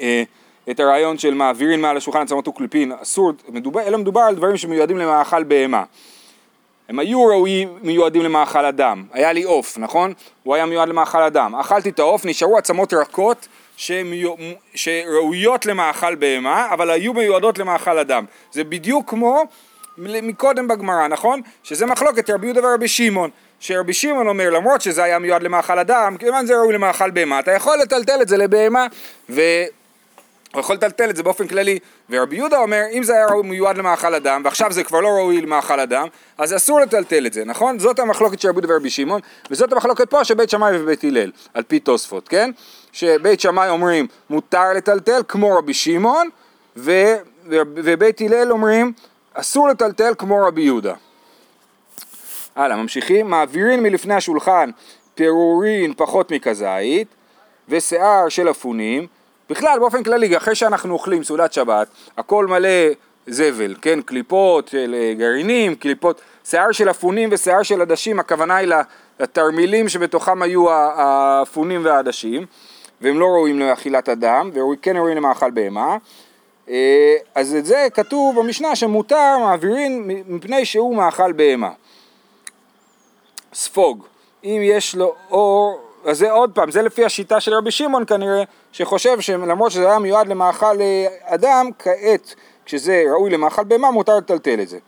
אה, 0.01 0.23
את 0.71 0.81
הרעיון 0.81 1.19
של 1.19 1.35
מעבירים 1.35 1.83
מעל 1.83 1.97
השולחן 1.97 2.23
עצמות 2.23 2.49
וקליפין, 2.49 2.93
אסור, 3.03 3.33
מדובר, 3.49 3.81
אלא 3.81 3.99
מדובר 3.99 4.21
על 4.21 4.35
דברים 4.35 4.57
שמיועדים 4.57 4.99
למאכל 4.99 5.45
בהמה. 5.45 5.85
הם 6.89 6.99
היו 6.99 7.27
ראויים, 7.27 7.79
מיועדים 7.83 8.23
למאכל 8.23 8.65
אדם. 8.65 9.05
היה 9.13 9.33
לי 9.33 9.43
עוף, 9.43 9.79
נכון? 9.79 10.13
הוא 10.43 10.55
היה 10.55 10.67
מיועד 10.67 10.89
למאכל 10.89 11.23
אדם. 11.23 11.55
אכלתי 11.55 11.89
את 11.89 11.99
העוף, 11.99 12.25
נשארו 12.25 12.59
עצמות 12.59 12.95
רכות. 12.95 13.49
שראויות 14.75 15.67
למאכל 15.67 16.15
בהמה, 16.15 16.69
אבל 16.71 16.91
היו 16.91 17.15
מיועדות 17.15 17.59
למאכל 17.59 17.99
אדם. 17.99 18.25
זה 18.53 18.65
בדיוק 18.65 19.11
כמו 19.11 19.43
מקודם 19.99 20.69
בגמרא, 20.69 21.09
נכון? 21.09 21.41
שזה 21.63 21.87
מחלוקת 21.87 22.31
רבי 22.31 22.47
יהודה 22.47 22.69
ורבי 22.69 22.89
שמעון. 22.89 23.31
שרבי 23.61 23.93
שמעון 23.93 24.29
אומר, 24.29 24.51
למרות 24.51 24.81
שזה 24.81 25.05
היה 25.05 25.19
מיועד 25.19 25.43
למאכל 25.43 25.79
אדם, 25.79 26.17
כיוון 26.17 26.47
זה 26.47 26.55
ראוי 26.57 26.75
למאכל 26.75 27.11
בהמה, 27.11 27.39
אתה 27.39 27.53
יכול 27.53 27.79
לטלטל 27.79 28.23
את 28.23 28.29
זה 28.29 28.37
לבהמה, 28.37 28.87
ו... 29.31 29.41
הוא 30.55 30.61
יכול 30.61 30.77
לטלטל 30.77 31.11
את 31.11 31.17
זה 31.17 31.23
באופן 31.23 31.47
כללי, 31.47 31.79
ורבי 32.11 32.37
יהודה 32.37 32.59
אומר, 32.59 32.83
אם 32.93 33.03
זה 33.03 33.13
היה 33.15 33.27
מיועד 33.45 33.79
למאכל 33.79 34.15
אדם, 34.15 34.43
ועכשיו 34.45 34.73
זה 34.73 34.85
כבר 34.85 35.01
לא 35.01 35.09
ראוי 35.09 35.41
למאכל 35.41 35.81
אדם, 35.81 36.09
אז 36.39 36.57
אסור 36.57 36.81
לטלטל 36.81 37.27
את 37.27 37.33
זה, 37.33 37.45
נכון? 37.45 37.79
זאת 37.79 37.99
המחלוקת 37.99 38.41
של 38.41 38.49
רבי 38.49 38.59
יהודה 38.61 38.75
ורבי 38.75 38.91
שמעון, 38.91 39.21
וזאת 39.51 39.73
המחלוקת 39.73 40.11
פה 40.11 40.25
של 40.25 40.35
בית 40.35 40.51
שמאי 40.51 40.77
ובית 40.77 41.05
הלל, 41.05 41.31
על 41.55 41.63
פי 41.63 41.81
תוספות, 41.81 42.29
כן? 42.29 42.51
שבית 42.93 43.41
שמאי 43.41 43.69
אומרים, 43.69 44.07
מותר 44.31 44.73
לטלטל 44.73 45.23
כמו 45.29 45.57
רבי 45.57 45.75
שמעון, 45.75 46.29
ו... 46.77 46.93
ובית 47.75 48.21
הלל 48.21 48.53
אומרים, 48.53 48.93
אסור 49.35 49.69
לטלטל 49.69 50.13
כמו 50.19 50.45
רבי 50.47 50.63
יהודה. 50.63 50.95
הלאה, 52.57 52.77
ממשיכים, 52.77 53.31
מעבירים 53.31 53.83
מלפני 53.83 54.15
השולחן 54.15 54.71
פירורין 55.15 55.95
פחות 55.97 56.33
מכזית, 56.33 57.09
ושיער 57.69 58.29
של 58.29 58.51
אפונים, 58.51 59.07
בכלל, 59.51 59.79
באופן 59.79 60.03
כללי, 60.03 60.37
אחרי 60.37 60.55
שאנחנו 60.55 60.93
אוכלים 60.93 61.25
סעודת 61.25 61.53
שבת, 61.53 61.89
הכל 62.17 62.47
מלא 62.47 62.69
זבל, 63.27 63.75
כן? 63.83 64.03
קליפות 64.03 64.69
של 64.69 64.95
אה, 64.99 65.15
גרעינים, 65.19 65.75
קליפות, 65.75 66.21
שיער 66.45 66.73
של 66.73 66.91
אפונים 66.91 67.29
ושיער 67.33 67.63
של 67.63 67.81
עדשים, 67.81 68.21
הכוונה 68.21 68.57
היא 68.57 68.69
לתרמילים 69.21 69.89
שבתוכם 69.89 70.43
היו 70.43 70.71
האפונים 70.71 71.85
והעדשים, 71.85 72.47
והם 73.01 73.21
לא 73.21 73.27
ראויים 73.27 73.59
לאכילת 73.59 74.09
אדם, 74.09 74.51
וכן 74.55 74.97
ראויים 74.97 75.17
למאכל 75.17 75.51
בהמה. 75.51 75.97
אה, 76.69 77.17
אז 77.35 77.55
את 77.55 77.65
זה 77.65 77.87
כתוב 77.95 78.41
במשנה 78.41 78.77
שמותר 78.77 79.39
מעבירים 79.39 80.11
מפני 80.27 80.65
שהוא 80.65 80.97
מאכל 80.97 81.33
בהמה. 81.33 81.71
ספוג, 83.53 84.05
אם 84.45 84.61
יש 84.63 84.95
לו 84.95 85.15
אור 85.31 85.81
אז 86.05 86.19
זה 86.19 86.31
עוד 86.31 86.51
פעם, 86.55 86.71
זה 86.71 86.83
לפי 86.83 87.05
השיטה 87.05 87.41
של 87.41 87.55
רבי 87.55 87.71
שמעון 87.71 88.07
כנראה, 88.07 88.43
שחושב 88.73 89.21
שלמרות 89.21 89.73
שזה 89.73 89.89
היה 89.89 89.99
מיועד 89.99 90.29
למאכל 90.29 90.81
אה, 90.81 91.07
אדם, 91.23 91.71
כעת 91.79 92.35
כשזה 92.65 93.03
ראוי 93.13 93.31
למאכל 93.31 93.65
בהמה 93.65 93.91
מותר 93.91 94.17
לטלטל 94.17 94.61
את 94.61 94.69
זה. 94.69 94.79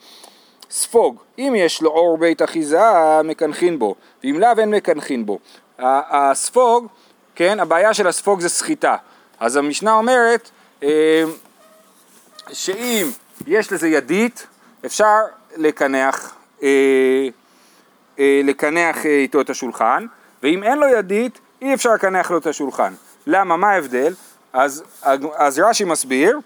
ספוג, 0.71 1.17
אם 1.39 1.55
יש 1.57 1.83
לו 1.83 1.91
אור 1.91 2.19
בית 2.19 2.43
אחיזה, 2.43 2.81
מקנחין 3.25 3.79
בו, 3.79 3.95
ואם 4.25 4.39
לאו 4.39 4.49
אין 4.59 4.71
מקנחין 4.71 5.27
בו. 5.27 5.39
הספוג, 5.79 6.87
כן, 7.35 7.61
הבעיה 7.61 7.95
של 7.95 8.07
הספוג 8.07 8.41
זה 8.41 8.49
סחיטה. 8.49 8.97
אז 9.41 9.57
המשנה 9.57 9.93
אומרת 9.93 10.51
אה, 10.83 11.25
שאם 12.53 13.07
יש 13.47 13.73
לזה 13.73 13.89
ידית, 13.89 14.47
אפשר 14.87 15.17
לקנח, 15.57 16.35
אה, 16.63 17.29
לקנח 18.19 19.07
איתו 19.07 19.41
את 19.41 19.51
השולחן. 19.51 20.07
ואם 20.43 20.63
אין 20.63 20.79
לו 20.79 20.89
ידית, 20.89 21.39
אי 21.63 21.75
אפשר 21.75 21.95
לקנח 21.95 22.31
לו 22.31 22.39
את 22.39 22.47
השולחן. 22.47 22.93
למה? 23.27 23.57
מה 23.57 23.71
ההבדל? 23.71 24.15
אז, 24.53 24.83
אז 25.35 25.59
רש"י 25.59 25.85
מסביר 25.85 26.39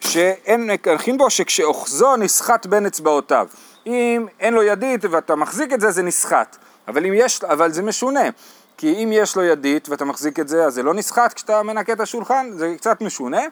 שאין 0.00 0.66
מקנחין 0.66 1.18
בו 1.18 1.30
שכשאוחזו 1.30 2.16
נסחט 2.16 2.66
בין 2.66 2.86
אצבעותיו. 2.86 3.48
אם 3.86 4.26
אין 4.40 4.54
לו 4.54 4.62
ידית 4.62 5.04
ואתה 5.04 5.34
מחזיק 5.34 5.72
את 5.72 5.80
זה, 5.80 5.90
זה 5.90 6.02
נסחט. 6.02 6.56
אבל, 6.88 7.04
יש, 7.04 7.44
אבל 7.44 7.72
זה 7.72 7.82
משונה. 7.82 8.28
כי 8.76 9.04
אם 9.04 9.10
יש 9.12 9.36
לו 9.36 9.42
ידית 9.42 9.88
ואתה 9.88 10.04
מחזיק 10.04 10.40
את 10.40 10.48
זה, 10.48 10.64
אז 10.64 10.74
זה 10.74 10.82
לא 10.82 10.94
נסחט 10.94 11.32
כשאתה 11.32 11.62
מנקה 11.62 11.92
את 11.92 12.00
השולחן, 12.00 12.50
זה 12.56 12.74
קצת 12.76 13.00
משונה. 13.00 13.40
אה, 13.40 13.44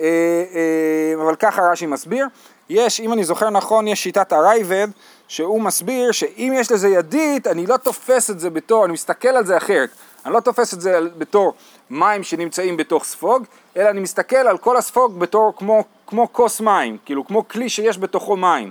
אה, 0.00 1.22
אבל 1.22 1.36
ככה 1.36 1.62
רש"י 1.62 1.86
מסביר. 1.86 2.26
יש, 2.68 3.00
אם 3.00 3.12
אני 3.12 3.24
זוכר 3.24 3.50
נכון, 3.50 3.88
יש 3.88 4.02
שיטת 4.02 4.32
הרייבד, 4.32 4.88
שהוא 5.30 5.62
מסביר 5.62 6.12
שאם 6.12 6.52
יש 6.56 6.72
לזה 6.72 6.88
ידית, 6.88 7.46
אני 7.46 7.66
לא 7.66 7.76
תופס 7.76 8.30
את 8.30 8.40
זה 8.40 8.50
בתור, 8.50 8.84
אני 8.84 8.92
מסתכל 8.92 9.28
על 9.28 9.46
זה 9.46 9.56
אחרת. 9.56 9.90
אני 10.26 10.34
לא 10.34 10.40
תופס 10.40 10.74
את 10.74 10.80
זה 10.80 10.98
בתור 11.18 11.54
מים 11.90 12.22
שנמצאים 12.22 12.76
בתוך 12.76 13.04
ספוג, 13.04 13.44
אלא 13.76 13.90
אני 13.90 14.00
מסתכל 14.00 14.36
על 14.36 14.58
כל 14.58 14.76
הספוג 14.76 15.18
בתור 15.18 15.52
כמו, 15.56 15.84
כמו 16.06 16.32
כוס 16.32 16.60
מים, 16.60 16.96
כאילו 17.04 17.26
כמו 17.26 17.48
כלי 17.48 17.68
שיש 17.68 17.98
בתוכו 17.98 18.36
מים. 18.36 18.70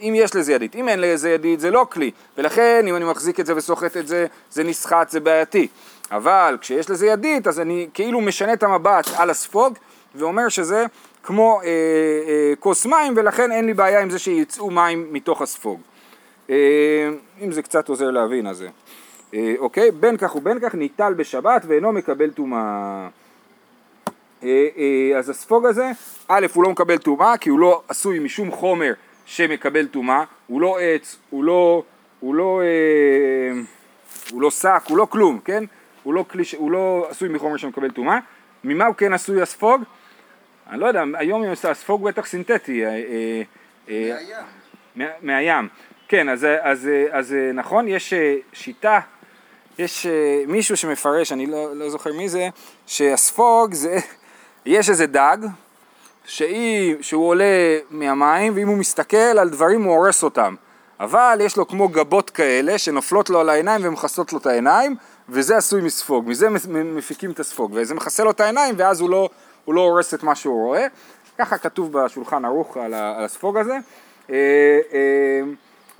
אם 0.00 0.12
יש 0.16 0.34
לזה 0.34 0.52
ידית, 0.52 0.74
אם 0.76 0.88
אין 0.88 1.00
לזה 1.00 1.30
ידית 1.30 1.60
זה 1.60 1.70
לא 1.70 1.86
כלי, 1.90 2.10
ולכן 2.38 2.84
אם 2.88 2.96
אני 2.96 3.04
מחזיק 3.04 3.40
את 3.40 3.46
זה 3.46 3.56
וסוחט 3.56 3.96
את 3.96 4.08
זה, 4.08 4.26
זה 4.50 4.64
נסחט, 4.64 5.10
זה 5.10 5.20
בעייתי. 5.20 5.68
אבל 6.10 6.58
כשיש 6.60 6.90
לזה 6.90 7.06
ידית, 7.06 7.46
אז 7.46 7.60
אני 7.60 7.88
כאילו 7.94 8.20
משנה 8.20 8.52
את 8.52 8.62
המבט 8.62 9.06
על 9.16 9.30
הספוג, 9.30 9.78
ואומר 10.14 10.48
שזה 10.48 10.86
כמו 11.22 11.60
אה, 11.64 11.66
אה, 11.66 12.52
כוס 12.58 12.86
מים, 12.86 13.14
ולכן 13.16 13.52
אין 13.52 13.66
לי 13.66 13.74
בעיה 13.74 14.00
עם 14.00 14.10
זה 14.10 14.18
שיצאו 14.18 14.70
מים 14.70 15.06
מתוך 15.10 15.42
הספוג. 15.42 15.80
אה, 16.50 17.08
אם 17.40 17.52
זה 17.52 17.62
קצת 17.62 17.88
עוזר 17.88 18.10
להבין, 18.10 18.46
אז 18.46 18.56
זה. 18.56 18.68
אה, 19.34 19.54
אוקיי? 19.58 19.90
בין 19.90 20.16
כך 20.16 20.36
ובין 20.36 20.58
כך 20.60 20.74
ניטל 20.74 21.14
בשבת 21.14 21.62
ואינו 21.66 21.92
מקבל 21.92 22.30
טומאה. 22.30 23.08
אה, 24.42 25.18
אז 25.18 25.30
הספוג 25.30 25.66
הזה, 25.66 25.90
א', 26.28 26.46
הוא 26.54 26.64
לא 26.64 26.70
מקבל 26.70 26.98
טומאה, 26.98 27.36
כי 27.36 27.50
הוא 27.50 27.58
לא 27.58 27.82
עשוי 27.88 28.18
משום 28.18 28.50
חומר 28.50 28.92
שמקבל 29.26 29.86
טומאה, 29.86 30.24
הוא 30.46 30.60
לא 30.60 30.78
עץ, 30.80 31.16
הוא 31.30 31.44
לא, 31.44 31.82
הוא 32.20 32.34
לא, 32.34 32.62
אה, 32.62 33.60
הוא 34.30 34.42
לא 34.42 34.50
שק, 34.50 34.82
הוא 34.88 34.98
לא 34.98 35.06
כלום, 35.10 35.40
כן? 35.44 35.64
הוא 36.02 36.14
לא, 36.14 36.24
כלי, 36.30 36.42
הוא 36.56 36.70
לא 36.70 37.06
עשוי 37.10 37.28
מחומר 37.28 37.56
שמקבל 37.56 37.90
טומאה. 37.90 38.18
ממה 38.64 38.86
הוא 38.86 38.94
כן 38.94 39.12
עשוי 39.12 39.42
הספוג? 39.42 39.82
אני 40.70 40.80
לא 40.80 40.86
יודע, 40.86 41.04
היום 41.14 41.42
הספוג 41.70 42.02
בטח 42.04 42.26
סינתטי. 42.26 42.86
אה, 42.86 43.42
אה, 43.88 44.16
מהים. 44.96 45.10
מהים. 45.22 45.68
כן, 46.08 46.28
אז, 46.28 46.46
אז, 46.60 46.88
אז 47.10 47.34
נכון, 47.54 47.88
יש 47.88 48.14
שיטה, 48.52 49.00
יש 49.78 50.06
מישהו 50.46 50.76
שמפרש, 50.76 51.32
אני 51.32 51.46
לא, 51.46 51.76
לא 51.76 51.90
זוכר 51.90 52.12
מי 52.12 52.28
זה, 52.28 52.48
שהספוג 52.86 53.74
זה, 53.74 53.98
יש 54.66 54.90
איזה 54.90 55.06
דג, 55.06 55.38
שהיא, 56.24 56.96
שהוא 57.00 57.28
עולה 57.28 57.78
מהמים, 57.90 58.52
ואם 58.56 58.68
הוא 58.68 58.76
מסתכל 58.76 59.16
על 59.16 59.48
דברים 59.48 59.82
הוא 59.82 59.94
הורס 59.96 60.22
אותם. 60.22 60.54
אבל 61.00 61.38
יש 61.42 61.56
לו 61.56 61.68
כמו 61.68 61.88
גבות 61.88 62.30
כאלה 62.30 62.78
שנופלות 62.78 63.30
לו 63.30 63.40
על 63.40 63.48
העיניים 63.48 63.80
ומכסות 63.84 64.32
לו 64.32 64.38
את 64.38 64.46
העיניים, 64.46 64.96
וזה 65.28 65.56
עשוי 65.56 65.82
מספוג, 65.82 66.28
מזה 66.28 66.48
מפיקים 66.70 67.30
את 67.30 67.40
הספוג, 67.40 67.72
וזה 67.74 67.94
מכסה 67.94 68.24
לו 68.24 68.30
את 68.30 68.40
העיניים 68.40 68.74
ואז 68.78 69.00
הוא 69.00 69.10
לא, 69.10 69.28
הוא 69.64 69.74
לא 69.74 69.80
הורס 69.80 70.14
את 70.14 70.22
מה 70.22 70.34
שהוא 70.34 70.66
רואה. 70.66 70.86
ככה 71.38 71.58
כתוב 71.58 71.92
בשולחן 71.92 72.44
ערוך 72.44 72.76
על, 72.76 72.94
הספוג 72.94 73.56
הזה. 73.56 73.78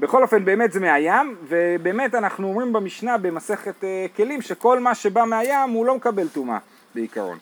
בכל 0.01 0.23
אופן 0.23 0.45
באמת 0.45 0.73
זה 0.73 0.81
מהים, 0.81 1.37
ובאמת 1.49 2.15
אנחנו 2.15 2.49
אומרים 2.49 2.73
במשנה 2.73 3.19
במסכת 3.19 3.85
אה, 3.85 4.07
כלים 4.17 4.43
שכל 4.43 4.81
מה 4.81 4.95
שבא 4.95 5.25
מהים 5.25 5.71
הוא 5.71 5.87
לא 5.87 5.97
מקבל 5.97 6.29
טומאה 6.29 6.59
בעיקרון. 6.95 7.39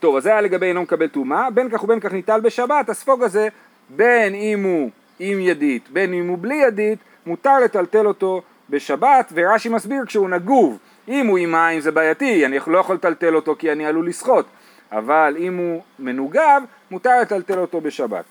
טוב, 0.00 0.16
אז 0.16 0.22
זה 0.22 0.30
היה 0.30 0.40
לגבי 0.40 0.66
אינו 0.66 0.82
מקבל 0.82 1.08
טומאה, 1.08 1.50
בין 1.50 1.70
כך 1.70 1.84
ובין 1.84 2.00
כך 2.00 2.12
ניטל 2.12 2.40
בשבת, 2.40 2.88
הספוג 2.88 3.22
הזה 3.22 3.48
בין 3.88 4.34
אם 4.34 4.62
הוא 4.62 4.90
עם 5.18 5.40
ידית, 5.40 5.90
בין 5.90 6.14
אם 6.14 6.28
הוא 6.28 6.38
בלי 6.40 6.54
ידית, 6.54 6.98
מותר 7.26 7.58
לטלטל 7.58 8.06
אותו 8.06 8.42
בשבת, 8.70 9.32
ורש"י 9.34 9.68
מסביר 9.68 10.04
כשהוא 10.06 10.28
נגוב, 10.28 10.78
אם 11.08 11.26
הוא 11.26 11.38
עם 11.38 11.52
מים 11.52 11.80
זה 11.80 11.90
בעייתי, 11.90 12.46
אני 12.46 12.58
לא 12.66 12.78
יכול 12.78 12.94
לטלטל 12.96 13.36
אותו 13.36 13.56
כי 13.58 13.72
אני 13.72 13.86
עלול 13.86 14.08
לשחות, 14.08 14.46
אבל 14.92 15.36
אם 15.38 15.56
הוא 15.56 15.82
מנוגב, 15.98 16.62
מותר 16.90 17.20
לטלטל 17.20 17.58
אותו 17.58 17.80
בשבת. 17.80 18.24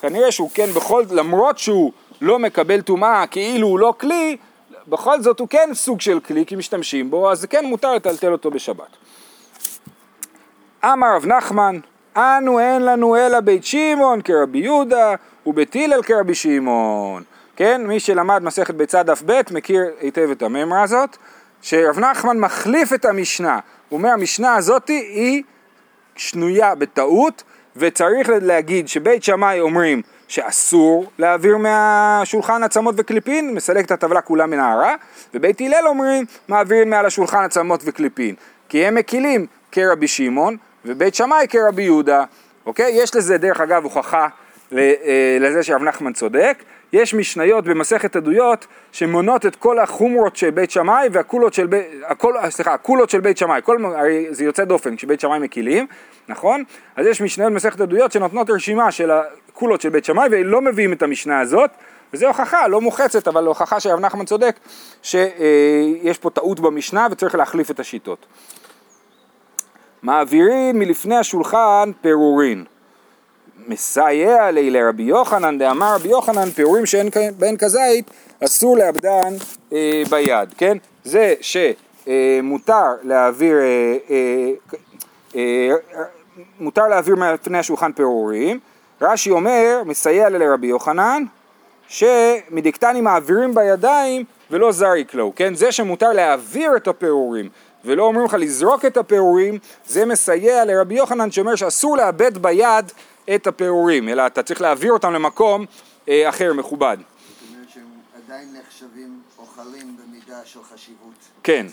כנראה 0.00 0.32
שהוא 0.32 0.50
כן 0.54 0.66
בכל, 0.66 1.04
למרות 1.10 1.58
שהוא 1.58 1.92
לא 2.20 2.38
מקבל 2.38 2.80
טומאה 2.80 3.26
כאילו 3.26 3.68
הוא 3.68 3.78
לא 3.78 3.94
כלי, 4.00 4.36
בכל 4.88 5.20
זאת 5.20 5.40
הוא 5.40 5.48
כן 5.48 5.70
סוג 5.74 6.00
של 6.00 6.20
כלי 6.20 6.46
כי 6.46 6.56
משתמשים 6.56 7.10
בו, 7.10 7.30
אז 7.30 7.44
כן 7.44 7.64
מותר 7.64 7.94
לטלטל 7.94 8.32
אותו 8.32 8.50
בשבת. 8.50 8.96
אמר 10.84 11.16
רב 11.16 11.26
נחמן, 11.26 11.78
אנו 12.16 12.60
אין 12.60 12.84
לנו 12.84 13.16
אלא 13.16 13.40
בית 13.40 13.64
שמעון 13.64 14.22
כרבי 14.22 14.58
יהודה 14.58 15.14
ובית 15.46 15.76
הלל 15.76 16.02
כרבי 16.02 16.34
שמעון. 16.34 17.22
כן, 17.56 17.86
מי 17.86 18.00
שלמד 18.00 18.42
מסכת 18.42 18.74
ביצה 18.74 19.02
דף 19.02 19.22
ב' 19.26 19.40
מכיר 19.50 19.82
היטב 20.00 20.30
את 20.30 20.42
הממרה 20.42 20.82
הזאת, 20.82 21.16
שרב 21.62 21.98
נחמן 21.98 22.38
מחליף 22.38 22.92
את 22.92 23.04
המשנה. 23.04 23.58
הוא 23.88 23.98
אומר 23.98 24.08
המשנה 24.08 24.54
הזאת 24.54 24.88
היא 24.88 25.42
שנויה 26.16 26.74
בטעות 26.74 27.42
וצריך 27.76 28.30
להגיד 28.42 28.88
שבית 28.88 29.22
שמאי 29.22 29.60
אומרים 29.60 30.02
שאסור 30.28 31.10
להעביר 31.18 31.56
מהשולחן 31.56 32.62
עצמות 32.62 32.94
וקליפין, 32.98 33.54
מסלק 33.54 33.84
את 33.84 33.90
הטבלה 33.90 34.20
כולה 34.20 34.46
מנערה, 34.46 34.94
ובית 35.34 35.60
הלל 35.60 35.86
אומרים 35.86 36.24
מעבירים 36.48 36.90
מעל 36.90 37.06
השולחן 37.06 37.44
עצמות 37.44 37.80
וקליפין, 37.84 38.34
כי 38.68 38.86
הם 38.86 38.94
מקילים 38.94 39.46
כרבי 39.72 40.08
שמעון, 40.08 40.56
ובית 40.84 41.14
שמאי 41.14 41.46
כרבי 41.48 41.82
יהודה, 41.82 42.24
אוקיי? 42.66 42.92
יש 42.92 43.16
לזה 43.16 43.38
דרך 43.38 43.60
אגב 43.60 43.84
הוכחה 43.84 44.28
אה, 44.72 45.36
לזה 45.40 45.62
שרב 45.62 45.82
נחמן 45.82 46.12
צודק, 46.12 46.62
יש 46.92 47.14
משניות 47.14 47.64
במסכת 47.64 48.16
עדויות 48.16 48.66
שמונות 48.92 49.46
את 49.46 49.56
כל 49.56 49.78
החומרות 49.78 50.36
של 50.36 50.50
בית 50.50 50.70
שמאי 50.70 51.08
והקולות 51.12 51.54
של 51.54 51.66
בית, 51.66 51.86
הכל, 52.06 52.34
סליחה, 52.48 52.74
הקולות 52.74 53.10
של 53.10 53.20
בית 53.20 53.38
שמאי, 53.38 53.60
כל, 53.64 53.84
הרי 53.84 54.26
זה 54.30 54.44
יוצא 54.44 54.64
דופן 54.64 54.96
כשבית 54.96 55.20
שמאי 55.20 55.38
מקילים, 55.38 55.86
נכון? 56.28 56.64
אז 56.96 57.06
יש 57.06 57.20
משניות 57.20 57.52
במסכת 57.52 57.80
עדויות 57.80 58.12
שנותנות 58.12 58.50
רשימה 58.50 58.90
של 58.90 59.10
הקולות 59.10 59.80
של 59.80 59.88
בית 59.88 60.04
שמאי 60.04 60.28
ולא 60.30 60.60
מביאים 60.60 60.92
את 60.92 61.02
המשנה 61.02 61.40
הזאת, 61.40 61.70
וזו 62.12 62.26
הוכחה, 62.26 62.68
לא 62.68 62.80
מוחצת, 62.80 63.28
אבל 63.28 63.46
הוכחה 63.46 63.80
שרב 63.80 64.00
נחמן 64.00 64.24
צודק 64.24 64.58
שיש 65.02 66.18
פה 66.18 66.30
טעות 66.30 66.60
במשנה 66.60 67.06
וצריך 67.10 67.34
להחליף 67.34 67.70
את 67.70 67.80
השיטות. 67.80 68.26
מעבירים 70.02 70.78
מלפני 70.78 71.16
השולחן 71.16 71.90
פירורין. 72.00 72.64
מסייע 73.68 74.50
לי 74.50 74.70
לרבי 74.70 75.02
יוחנן, 75.02 75.58
דאמר 75.58 75.94
רבי 75.94 76.08
יוחנן, 76.08 76.50
פירורים 76.50 76.86
שאין 76.86 77.08
בהן 77.38 77.56
כזית, 77.56 78.10
אסור 78.44 78.76
לאבדן 78.76 79.34
אה, 79.72 80.02
ביד, 80.10 80.54
כן? 80.58 80.78
זה 81.04 81.34
שמותר 81.40 82.72
אה, 82.72 82.94
להעביר, 83.02 83.56
אה, 83.56 83.96
אה, 84.10 84.52
אה, 85.36 85.70
מותר 86.60 86.86
להעביר 86.86 87.16
מפני 87.16 87.58
השולחן 87.58 87.92
פירורים, 87.92 88.58
רש"י 89.00 89.30
אומר, 89.30 89.82
מסייע 89.86 90.28
לי 90.28 90.38
לרבי 90.38 90.66
יוחנן, 90.66 91.24
שמדקטני 91.88 93.00
מעבירים 93.00 93.54
בידיים 93.54 94.24
ולא 94.50 94.72
זריק 94.72 95.14
לו, 95.14 95.32
כן? 95.36 95.54
זה 95.54 95.72
שמותר 95.72 96.12
להעביר 96.12 96.76
את 96.76 96.88
הפירורים 96.88 97.48
ולא 97.84 98.02
אומרים 98.02 98.26
לך 98.26 98.36
לזרוק 98.38 98.84
את 98.84 98.96
הפירורים, 98.96 99.58
זה 99.86 100.06
מסייע 100.06 100.64
לרבי 100.64 100.94
יוחנן 100.94 101.30
שאומר 101.30 101.54
שאסור 101.54 101.96
לאבד 101.96 102.38
ביד 102.38 102.92
את 103.34 103.46
הפירורים, 103.46 104.08
אלא 104.08 104.26
אתה 104.26 104.42
צריך 104.42 104.60
להעביר 104.60 104.92
אותם 104.92 105.12
למקום 105.12 105.64
אה, 106.08 106.28
אחר, 106.28 106.52
מכובד. 106.52 106.96
זאת 106.98 107.50
אומרת 107.54 107.68
שהם 107.74 107.82
עדיין 108.26 108.48
נחשבים 108.60 109.20
אוכלים 109.38 109.96
במידה 109.96 110.40
של 110.44 110.60
חשיבות. 110.74 111.14
כן, 111.42 111.66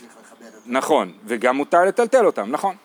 נכון, 0.65 1.11
וגם 1.25 1.55
מותר 1.55 1.85
לטלטל 1.85 2.25
אותם, 2.25 2.51
נכון. 2.51 2.75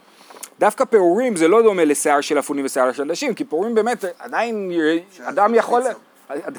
דווקא 0.59 0.85
פירורים 0.85 1.37
זה 1.37 1.49
לא 1.49 1.63
דומה 1.63 1.85
לשיער 1.85 2.21
של 2.21 2.39
אפונים 2.39 2.65
ושיער 2.65 2.93
של 2.93 3.05
נשים, 3.05 3.35
כי 3.35 3.45
פירורים 3.45 3.75
באמת 3.75 4.05
עדיין, 4.19 4.71
אדם 5.23 5.55
יכול, 5.55 5.83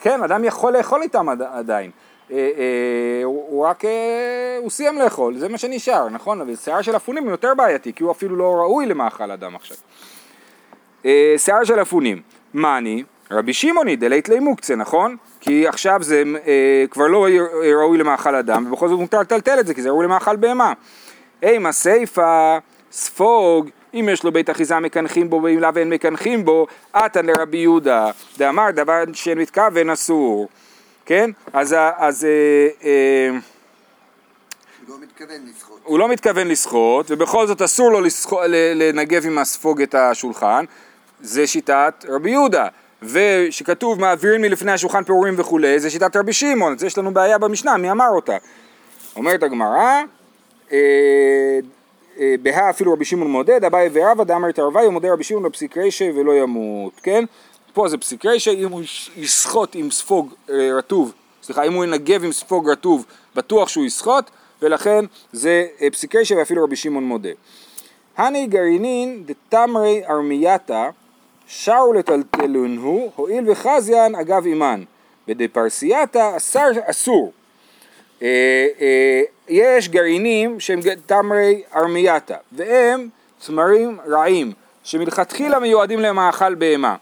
כן, 0.01 0.23
אדם 0.23 0.43
יכול 0.43 0.77
לאכול 0.77 1.01
איתם 1.01 1.29
עדיין. 1.29 1.91
אה, 2.31 2.35
אה, 2.37 3.23
הוא 3.23 3.65
רק, 3.65 3.83
הוא 4.59 4.69
סיים 4.69 4.99
לאכול, 4.99 5.37
זה 5.37 5.49
מה 5.49 5.57
שנשאר, 5.57 6.09
נכון? 6.09 6.41
אבל 6.41 6.55
שיער 6.55 6.81
של 6.81 6.95
אפונים 6.95 7.23
הוא 7.23 7.31
יותר 7.31 7.53
בעייתי, 7.57 7.93
כי 7.93 8.03
הוא 8.03 8.11
אפילו 8.11 8.35
לא 8.35 8.55
ראוי 8.55 8.85
למאכל 8.85 9.31
אדם 9.31 9.55
עכשיו. 9.55 9.77
אה, 11.05 11.33
שיער 11.37 11.63
של 11.63 11.81
אפונים, 11.81 12.21
מאני, 12.53 13.03
רבי 13.31 13.53
שמעוני 13.53 13.95
דלית 13.95 14.29
לי 14.29 14.39
מוקצה, 14.39 14.75
נכון? 14.75 15.15
כי 15.39 15.67
עכשיו 15.67 15.99
זה 16.03 16.23
אה, 16.47 16.85
כבר 16.91 17.07
לא 17.07 17.27
ראוי 17.81 17.97
למאכל 17.97 18.35
אדם, 18.35 18.65
ובכל 18.67 18.89
זאת 18.89 18.99
מותר 18.99 19.19
לטלטל 19.19 19.59
את 19.59 19.67
זה, 19.67 19.73
כי 19.73 19.81
זה 19.81 19.89
ראוי 19.89 20.05
למאכל 20.05 20.35
בהמה. 20.35 20.73
אימה 21.43 21.71
סיפה, 21.71 22.57
ספוג, 22.91 23.69
אם 23.93 24.09
יש 24.11 24.23
לו 24.23 24.31
בית 24.31 24.49
אחיזה 24.49 24.79
מקנחים 24.79 25.29
בו, 25.29 25.41
ואם 25.43 25.59
לאו 25.59 25.69
אין 25.75 25.89
מקנחים 25.89 26.45
בו, 26.45 26.67
עתן 26.93 27.25
לרבי 27.25 27.57
יהודה, 27.57 28.11
דאמר 28.37 28.71
דבר 28.71 29.03
שאין 29.13 29.37
מתכוון 29.37 29.89
אסור, 29.89 30.47
כן? 31.05 31.31
אז... 31.53 31.75
אז 31.97 32.25
אה, 32.25 32.67
אה, 32.83 33.37
לא. 34.87 34.95
הוא 35.83 35.99
לא 35.99 36.09
מתכוון 36.09 36.47
לשחות, 36.47 37.11
ובכל 37.11 37.47
זאת 37.47 37.61
אסור 37.61 37.91
לו 37.91 37.99
לנגב 38.75 39.25
עם 39.25 39.37
הספוג 39.37 39.81
את 39.81 39.95
השולחן, 39.95 40.65
זה 41.21 41.47
שיטת 41.47 42.05
רבי 42.09 42.31
יהודה. 42.31 42.67
ושכתוב 43.01 43.99
מעבירים 43.99 44.41
מלפני 44.41 44.71
השולחן 44.71 45.03
פירורים 45.03 45.33
וכולי, 45.37 45.79
זה 45.79 45.89
שיטת 45.89 46.15
רבי 46.15 46.33
שמעון, 46.33 46.73
אז 46.73 46.83
יש 46.83 46.97
לנו 46.97 47.13
בעיה 47.13 47.37
במשנה, 47.37 47.77
מי 47.77 47.91
אמר 47.91 48.09
אותה? 48.09 48.37
אומרת 49.15 49.43
הגמרא, 49.43 50.01
אה, 50.71 51.59
אה, 52.19 52.35
בהא 52.41 52.69
אפילו 52.69 52.93
רבי 52.93 53.05
שמעון 53.05 53.31
מודד, 53.31 53.63
אביי 53.63 53.89
ורבא 53.93 54.23
דאמר 54.23 54.49
את 54.49 54.59
ערבי 54.59 54.85
ומודה 54.87 55.13
רבי 55.13 55.23
שמעון 55.23 55.43
בפסיק 55.43 55.77
רישא 55.77 56.09
ולא 56.15 56.31
ימות, 56.31 56.93
כן? 57.03 57.23
פה 57.73 57.87
זה 57.87 57.97
פסיק 57.97 58.25
רישא, 58.25 58.51
אם 58.51 58.71
הוא 58.71 58.81
יסחוט 59.17 59.75
עם 59.75 59.91
ספוג 59.91 60.33
אה, 60.49 60.69
רטוב, 60.77 61.13
סליחה, 61.43 61.63
אם 61.63 61.73
הוא 61.73 61.83
ינגב 61.83 62.23
עם 62.23 62.31
ספוג 62.31 62.69
רטוב, 62.69 63.05
בטוח 63.35 63.69
שהוא 63.69 63.85
יסחוט, 63.85 64.29
ולכן 64.61 65.05
זה 65.31 65.65
פסיק 65.91 66.15
רישא 66.15 66.33
ואפילו 66.33 66.63
רבי 66.63 66.75
שמעון 66.75 67.03
מודה. 67.03 67.29
הני 68.17 68.47
גרעינין 68.47 69.23
דתמרי 69.25 70.01
ארמייתא 70.09 70.89
שרו 71.51 71.93
לטלטלונו, 71.93 73.11
הואיל 73.15 73.51
וחזיין 73.51 74.15
אגב 74.15 74.45
אימן, 74.45 74.83
ודפרסייתא 75.27 76.37
אסור. 76.89 77.31
אה, 78.21 78.67
אה, 78.81 79.21
יש 79.49 79.89
גרעינים 79.89 80.59
שהם 80.59 80.79
תמרי 81.05 81.61
ארמייתא, 81.75 82.35
והם 82.51 83.09
צמרים 83.39 83.97
רעים, 84.07 84.51
שמלכתחילה 84.83 85.59
מיועדים 85.59 85.99
למאכל 85.99 86.55
בהמה. 86.55 86.95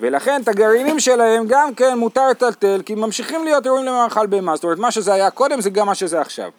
ולכן 0.00 0.40
את 0.42 0.48
הגרעינים 0.48 1.00
שלהם 1.00 1.44
גם 1.48 1.74
כן 1.74 1.98
מותר 1.98 2.28
לטלטל, 2.28 2.82
כי 2.86 2.94
ממשיכים 2.94 3.44
להיות 3.44 3.66
ראויים 3.66 3.86
למאכל 3.86 4.26
בהמה. 4.26 4.56
זאת 4.56 4.64
אומרת, 4.64 4.78
מה 4.78 4.90
שזה 4.90 5.14
היה 5.14 5.30
קודם 5.30 5.60
זה 5.60 5.70
גם 5.70 5.86
מה 5.86 5.94
שזה 5.94 6.20
עכשיו. 6.20 6.50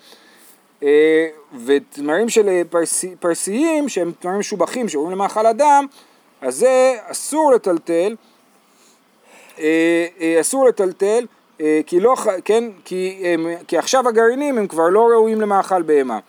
אה, 0.84 1.28
ותמרים 1.66 2.30
של 2.30 2.62
פרסיים, 3.20 3.90
שהם 3.90 4.12
תמרים 4.20 4.40
משובחים, 4.40 4.90
שראויים 4.90 5.12
למאכל 5.12 5.48
אדם, 5.48 5.86
אז 6.44 6.56
זה 6.56 6.96
אסור 7.08 7.52
לטלטל, 7.52 8.16
אה, 9.60 10.08
אה, 10.22 10.42
אסור 10.42 10.66
לטלטל, 10.66 11.26
אה, 11.62 11.82
כי 11.86 12.00
לא, 12.00 12.16
כן, 12.46 12.64
כי, 12.86 13.24
כי 13.68 13.78
עכשיו 13.78 14.08
הגרעינים 14.08 14.58
הם 14.58 14.68
כבר 14.68 14.90
לא 14.90 15.08
ראויים 15.08 15.42
למאכל 15.42 15.82
בהמה. 15.82 16.20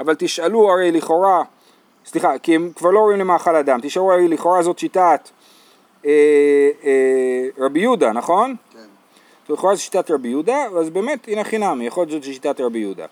אבל 0.00 0.14
תשאלו 0.18 0.70
הרי 0.70 0.92
לכאורה, 0.92 1.42
סליחה, 2.06 2.38
כי 2.38 2.54
הם 2.54 2.70
כבר 2.76 2.90
לא 2.90 2.98
ראויים 2.98 3.20
למאכל 3.20 3.56
אדם, 3.56 3.78
תשאלו 3.82 4.12
הרי 4.12 4.28
לכאורה 4.28 4.62
זאת 4.62 4.78
שיטת 4.78 5.30
אה, 6.06 6.10
אה, 6.84 7.48
רבי 7.58 7.80
יהודה, 7.80 8.12
נכון? 8.12 8.56
כן. 8.72 9.52
לכאורה 9.52 9.74
זו 9.74 9.82
שיטת 9.82 10.10
רבי 10.10 10.28
יהודה, 10.28 10.64
אז 10.78 10.90
באמת, 10.90 11.28
הנה 11.28 11.44
חינם, 11.44 11.82
יכול 11.82 12.06
להיות 12.06 12.22
שזאת 12.22 12.34
שיטת 12.34 12.60
רבי 12.60 12.78
יהודה. 12.78 13.06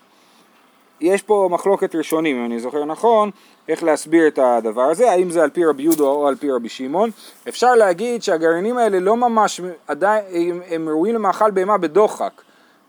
יש 1.01 1.21
פה 1.21 1.47
מחלוקת 1.51 1.95
ראשונים, 1.95 2.39
אם 2.39 2.45
אני 2.45 2.59
זוכר 2.59 2.85
נכון, 2.85 3.31
איך 3.67 3.83
להסביר 3.83 4.27
את 4.27 4.39
הדבר 4.41 4.81
הזה, 4.81 5.11
האם 5.11 5.29
זה 5.29 5.43
על 5.43 5.49
פי 5.49 5.65
רבי 5.65 5.83
יהודה 5.83 6.03
או 6.03 6.27
על 6.27 6.35
פי 6.35 6.51
רבי 6.51 6.69
שמעון. 6.69 7.09
אפשר 7.49 7.75
להגיד 7.75 8.23
שהגרעינים 8.23 8.77
האלה 8.77 8.99
לא 8.99 9.17
ממש, 9.17 9.61
עדיין, 9.87 10.23
הם, 10.33 10.61
הם 10.69 10.89
ראויים 10.89 11.15
למאכל 11.15 11.51
בהמה 11.51 11.77
בדוחק, 11.77 12.41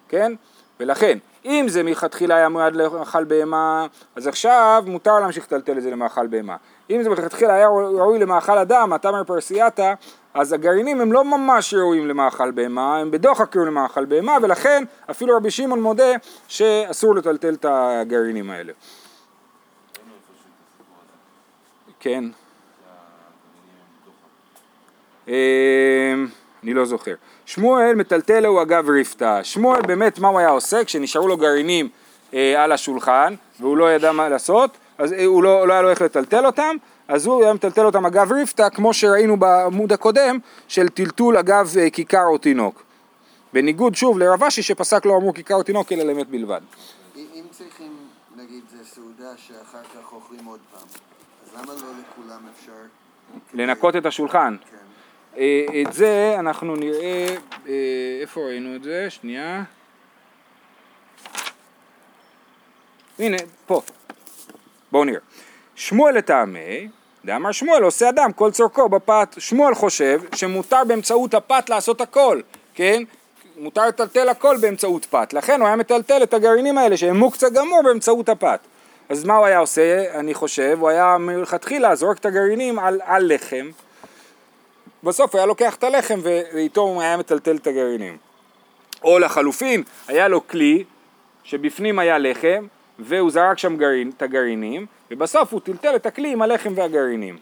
כן? 0.09 0.33
ולכן, 0.81 1.19
אם 1.45 1.67
זה 1.69 1.83
מלכתחילה 1.83 2.37
היה 2.37 2.49
מיועד 2.49 2.77
למאכל 2.77 3.25
בהמה, 3.25 3.87
אז 4.17 4.27
עכשיו 4.27 4.85
מותר 4.87 5.21
להמשיך 5.21 5.45
לטלטל 5.45 5.79
את 5.79 5.83
זה 5.83 5.91
למאכל 5.91 6.27
בהמה. 6.27 6.57
אם 6.91 7.03
זה 7.03 7.11
מלכתחילה 7.11 7.55
היה 7.55 7.69
ראוי 7.69 8.19
למאכל 8.19 8.59
אדם, 8.59 8.93
התמר 8.93 9.25
פרסייתא, 9.25 9.95
אז 10.35 10.53
הגרעינים 10.53 11.01
הם 11.01 11.13
לא 11.13 11.25
ממש 11.25 11.75
ראויים 11.75 12.09
למאכל 12.09 12.51
בהמה, 12.51 12.99
הם 12.99 13.11
בדוחק 13.11 13.57
ראויים 13.57 13.73
למאכל 13.73 14.05
בהמה, 14.05 14.39
ולכן 14.43 14.85
אפילו 15.11 15.37
רבי 15.37 15.51
שמעון 15.51 15.83
מודה 15.83 16.13
שאסור 16.49 17.15
לטלטל 17.15 17.55
את 17.55 17.67
הגרעינים 17.69 18.51
האלה. 18.51 18.73
כן. 22.01 22.25
אמ, 25.29 25.35
אני 26.63 26.75
לא 26.75 26.85
זוכר. 26.85 27.15
שמואל 27.47 27.95
מטלטל 27.95 28.47
הוא 28.47 28.63
אגב 28.63 28.91
רפתה. 29.01 29.45
שמואל 29.45 29.83
באמת 29.83 30.19
מה 30.19 30.29
הוא 30.29 30.39
היה 30.39 30.49
עושה 30.49 30.85
כשנשארו 30.85 31.29
לו 31.29 31.37
גרעינים 31.37 31.89
אה, 32.35 32.65
על 32.65 32.73
השולחן 32.73 33.35
והוא 33.61 33.77
לא 33.77 33.93
ידע 33.93 34.13
מה 34.13 34.29
לעשות, 34.29 34.77
אז 34.99 35.13
אה, 35.13 35.25
הוא 35.25 35.43
לא, 35.43 35.69
לא 35.69 35.73
היה 35.73 35.83
לו 35.83 35.91
איך 35.91 36.03
לטלטל 36.03 36.47
אותם, 36.47 36.77
אז 37.11 37.27
הוא 37.27 37.43
היה 37.43 37.53
מטלטל 37.53 37.87
אותם 37.87 38.07
אגב 38.07 38.33
רפתה 38.33 38.71
כמו 38.71 38.95
שראינו 38.95 39.37
בעמוד 39.37 39.93
הקודם 39.93 40.39
של 40.69 40.89
טלטול 40.89 41.37
אגב 41.37 41.73
אה, 41.79 41.91
כיכר 41.91 42.25
או 42.33 42.39
תינוק. 42.39 42.83
בניגוד 43.53 43.95
שוב 43.95 44.19
לרב 44.19 44.45
אשי 44.45 44.63
שפסק 44.63 45.07
לא 45.07 45.17
אמרו 45.17 45.35
כיכר 45.35 45.55
או 45.55 45.63
תינוק 45.63 45.93
אלא 45.93 46.03
למת 46.03 46.29
בלבד. 46.29 46.61
אם 47.17 47.45
צריכים, 47.51 47.97
נגיד, 48.37 48.63
זה 48.71 48.85
סעודה 48.85 49.37
שאחר 49.37 49.83
כך 49.83 50.13
אוכלים 50.13 50.45
עוד 50.45 50.61
פעם, 50.73 50.89
אז 51.45 51.55
למה 51.55 51.75
לא 51.75 51.89
לכולם 52.01 52.41
אפשר... 52.55 52.73
לנקות 53.55 53.97
את 53.97 54.07
השולחן. 54.07 54.57
כן. 54.71 54.77
אה, 55.37 55.67
את 55.83 55.93
זה 55.93 56.37
אנחנו 56.39 56.77
נראה, 56.77 57.27
אה, 57.69 58.19
איפה 58.21 58.41
ראינו 58.41 58.77
את 58.77 58.83
זה? 58.83 59.11
שנייה. 59.11 59.63
הנה, 63.19 63.37
פה. 63.67 63.83
בואו 64.93 65.05
נראה. 65.05 65.21
שמואל 65.75 66.15
לטעמי, 66.15 66.89
דאמר 67.25 67.53
שמואל 67.53 67.83
עושה 67.83 68.09
אדם 68.09 68.33
כל 68.33 68.51
צורכו 68.51 68.89
בפת. 68.89 69.35
שמואל 69.39 69.75
חושב 69.75 70.21
שמותר 70.35 70.85
באמצעות 70.87 71.35
הפת 71.35 71.71
לעשות 71.71 72.01
הכל, 72.01 72.41
כן? 72.75 73.03
מותר 73.57 73.87
לטלטל 73.87 74.29
הכל 74.29 74.57
באמצעות 74.61 75.05
פת, 75.05 75.33
לכן 75.33 75.61
הוא 75.61 75.67
היה 75.67 75.77
מטלטל 75.77 76.23
את 76.23 76.35
הגרעינים 76.35 76.79
האלה 76.79 76.97
שהם 76.97 77.17
מוקצה 77.17 77.51
גמור 77.51 77.83
באמצעות 77.83 78.29
הפת. 78.29 78.61
אז 79.09 79.25
מה 79.25 79.37
הוא 79.37 79.47
היה 79.47 79.59
עושה, 79.59 80.19
אני 80.19 80.35
חושב? 80.35 80.77
הוא 80.81 80.89
היה 80.89 81.19
מלכתחילה 81.19 81.95
זורק 81.95 82.19
את 82.19 82.27
הגרעינים 82.27 82.79
על, 82.79 83.01
על 83.05 83.35
לחם, 83.35 83.71
בסוף 85.05 85.35
היה 85.35 85.47
לוקח 85.47 85.75
את 85.75 85.85
הלחם 85.85 86.21
ואיתו 86.23 86.81
הוא 86.81 87.03
היה 87.03 87.17
מטלטל 87.17 87.57
את 87.57 87.67
הגרעינים. 87.67 88.17
או 89.05 89.19
לחלופין, 89.19 89.83
היה 90.09 90.29
לו 90.29 90.49
כלי 90.49 90.85
שבפנים 91.45 91.99
היה 91.99 92.19
לחם 92.19 92.67
והוא 93.05 93.31
זרק 93.31 93.59
שם 93.59 93.77
גרעין, 93.77 94.11
את 94.17 94.23
הגרעינים 94.23 94.87
ובסוף 95.11 95.53
הוא 95.53 95.61
טלטל 95.61 95.97
את 95.97 96.07
הכלי 96.07 96.33
עם 96.33 96.43
הלחם 96.43 96.73
והגרעינים. 96.77 97.39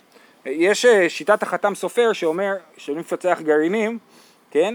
יש 0.46 0.84
אה, 0.84 1.08
שיטת 1.08 1.42
החתם 1.42 1.74
סופר 1.74 2.12
שאומר, 2.12 2.54
שאני 2.76 3.00
מפצח 3.00 3.38
גרעינים, 3.42 3.98
כן? 4.50 4.74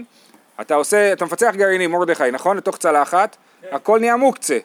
אתה 0.60 0.74
עושה, 0.74 1.12
אתה 1.12 1.24
מפצח 1.24 1.52
גרעינים, 1.56 1.92
מרדכי, 1.92 2.30
נכון? 2.30 2.56
לתוך 2.56 2.76
צלחת, 2.76 3.36
כן. 3.62 3.68
הכל 3.72 3.98
נהיה 3.98 4.16
מוקצה. 4.16 4.58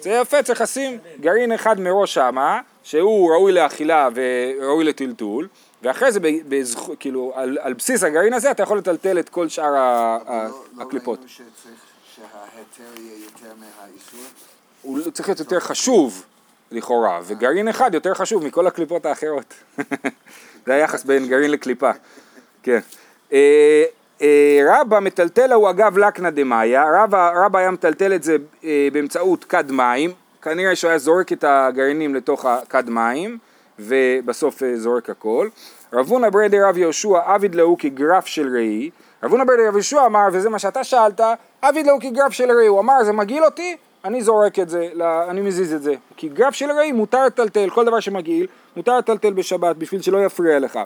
זה 0.00 0.10
יפה, 0.10 0.42
צריך 0.42 0.60
לשים 0.60 0.98
גרעין 1.20 1.52
אחד 1.52 1.80
מראש 1.80 2.14
שמה, 2.14 2.60
שהוא 2.82 3.32
ראוי 3.32 3.52
לאכילה 3.52 4.08
וראוי 4.14 4.84
לטלטול, 4.84 5.48
ואחרי 5.82 6.12
זה, 6.12 6.20
בזכ... 6.22 6.80
כאילו, 7.00 7.32
על, 7.34 7.58
על 7.60 7.72
בסיס 7.72 8.02
הגרעין 8.02 8.32
הזה 8.32 8.50
אתה 8.50 8.62
יכול 8.62 8.78
לטלטל 8.78 9.18
את 9.18 9.28
כל 9.28 9.48
שאר 9.48 9.74
ה... 9.74 10.18
לא, 10.76 10.82
הקליפות. 10.82 11.18
לא 11.18 11.24
ראינו 11.24 11.28
שצריך 11.28 11.80
שההיתר 12.14 13.00
יהיה 13.00 13.24
יותר 13.24 13.52
מהאיסור? 13.58 14.20
הוא 14.84 15.10
צריך 15.10 15.28
להיות 15.28 15.40
יותר 15.40 15.60
חשוב, 15.60 16.24
לכאורה, 16.70 17.20
וגרעין 17.24 17.68
אחד 17.68 17.94
יותר 17.94 18.14
חשוב 18.14 18.46
מכל 18.46 18.66
הקליפות 18.66 19.06
האחרות. 19.06 19.54
זה 20.66 20.74
היחס 20.74 21.04
בין 21.04 21.28
גרעין 21.28 21.50
לקליפה, 21.50 21.90
כן. 22.62 22.78
אה, 23.32 23.84
אה, 24.22 24.60
רבא 24.68 25.00
מטלטל 25.00 25.52
הוא 25.52 25.70
אגב 25.70 25.98
לקנא 25.98 26.30
דמאיה, 26.30 26.84
רבא 27.34 27.58
היה 27.58 27.70
מטלטל 27.70 28.14
את 28.14 28.22
זה 28.22 28.36
אה, 28.64 28.88
באמצעות 28.92 29.44
כד 29.44 29.70
מים, 29.72 30.12
כנראה 30.42 30.76
שהוא 30.76 30.88
היה 30.88 30.98
זורק 30.98 31.32
את 31.32 31.44
הגרעינים 31.48 32.14
לתוך 32.14 32.44
הכד 32.44 32.90
מים 32.90 33.38
ובסוף 33.78 34.62
זורק 34.76 35.10
הכל. 35.10 35.48
רב 35.92 36.08
הונא 36.08 36.30
ברדי 36.30 36.60
רב 36.60 36.78
יהושע 36.78 37.18
עביד 37.24 37.54
להו 37.54 37.76
כגרף 37.78 38.26
של 38.26 38.56
ראי, 38.56 38.90
רב 39.22 39.30
הונא 39.30 39.44
ברדי 39.44 39.66
רב 39.66 39.74
יהושע 39.74 40.06
אמר 40.06 40.28
וזה 40.32 40.50
מה 40.50 40.58
שאתה 40.58 40.84
שאלת, 40.84 41.20
עביד 41.62 41.86
להו 41.86 42.00
כגרף 42.00 42.32
של 42.32 42.50
ראי, 42.50 42.66
הוא 42.66 42.80
אמר 42.80 43.04
זה 43.04 43.12
מגעיל 43.12 43.44
אותי, 43.44 43.76
אני 44.04 44.22
זורק 44.22 44.58
את 44.58 44.68
זה, 44.68 44.88
אני 45.28 45.40
מזיז 45.40 45.74
את 45.74 45.82
זה, 45.82 45.94
כי 46.16 46.28
גרף 46.28 46.54
של 46.54 46.70
ראי 46.70 46.92
מותר 46.92 47.26
לטלטל, 47.26 47.70
כל 47.70 47.84
דבר 47.84 48.00
שמגעיל 48.00 48.46
מותר 48.76 48.98
לטלטל 48.98 49.32
בשבת 49.32 49.76
בשביל 49.76 50.02
שלא 50.02 50.24
יפריע 50.24 50.58
לך. 50.58 50.78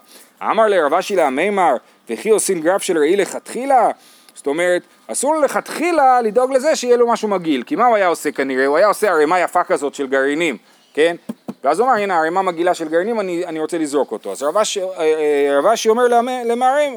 אמר 0.43 0.67
לרב 0.67 0.95
אשי 0.95 1.17
מימר 1.31 1.75
וכי 2.11 2.31
עושים 2.31 2.61
גרף 2.61 2.83
של 2.83 2.99
ראי 2.99 3.17
לכתחילה? 3.17 3.91
זאת 4.35 4.47
אומרת, 4.47 4.83
אסור 5.07 5.35
לו 5.35 5.41
לכתחילה 5.41 6.21
לדאוג 6.21 6.53
לזה 6.53 6.77
שיהיה 6.77 6.97
לו 6.97 7.09
משהו 7.09 7.29
מגעיל, 7.29 7.63
כי 7.63 7.77
מה 7.77 7.87
הוא 7.87 7.97
היה 7.97 8.07
עושה 8.07 8.33
כנראה? 8.33 8.67
הוא 8.67 8.77
היה 8.77 8.87
עושה 8.87 9.11
ערימה 9.11 9.41
יפה 9.41 9.65
כזאת 9.65 9.95
של 9.95 10.07
גרעינים, 10.07 10.57
כן? 10.95 11.17
ואז 11.65 11.81
הוא 11.81 11.89
אמר, 11.89 11.97
הנה 11.97 12.19
ערימה 12.19 12.43
מגעילה 12.43 12.75
של 12.75 12.89
גרעינים, 12.89 13.21
אני, 13.21 13.47
אני 13.47 13.61
רוצה 13.61 13.79
לזרוק 13.79 14.13
אותו. 14.13 14.33
אז 14.33 14.43
רב 14.43 14.57
אשי 14.57 14.81
אה, 14.81 15.65
אה, 15.89 15.91
אומר 15.91 16.09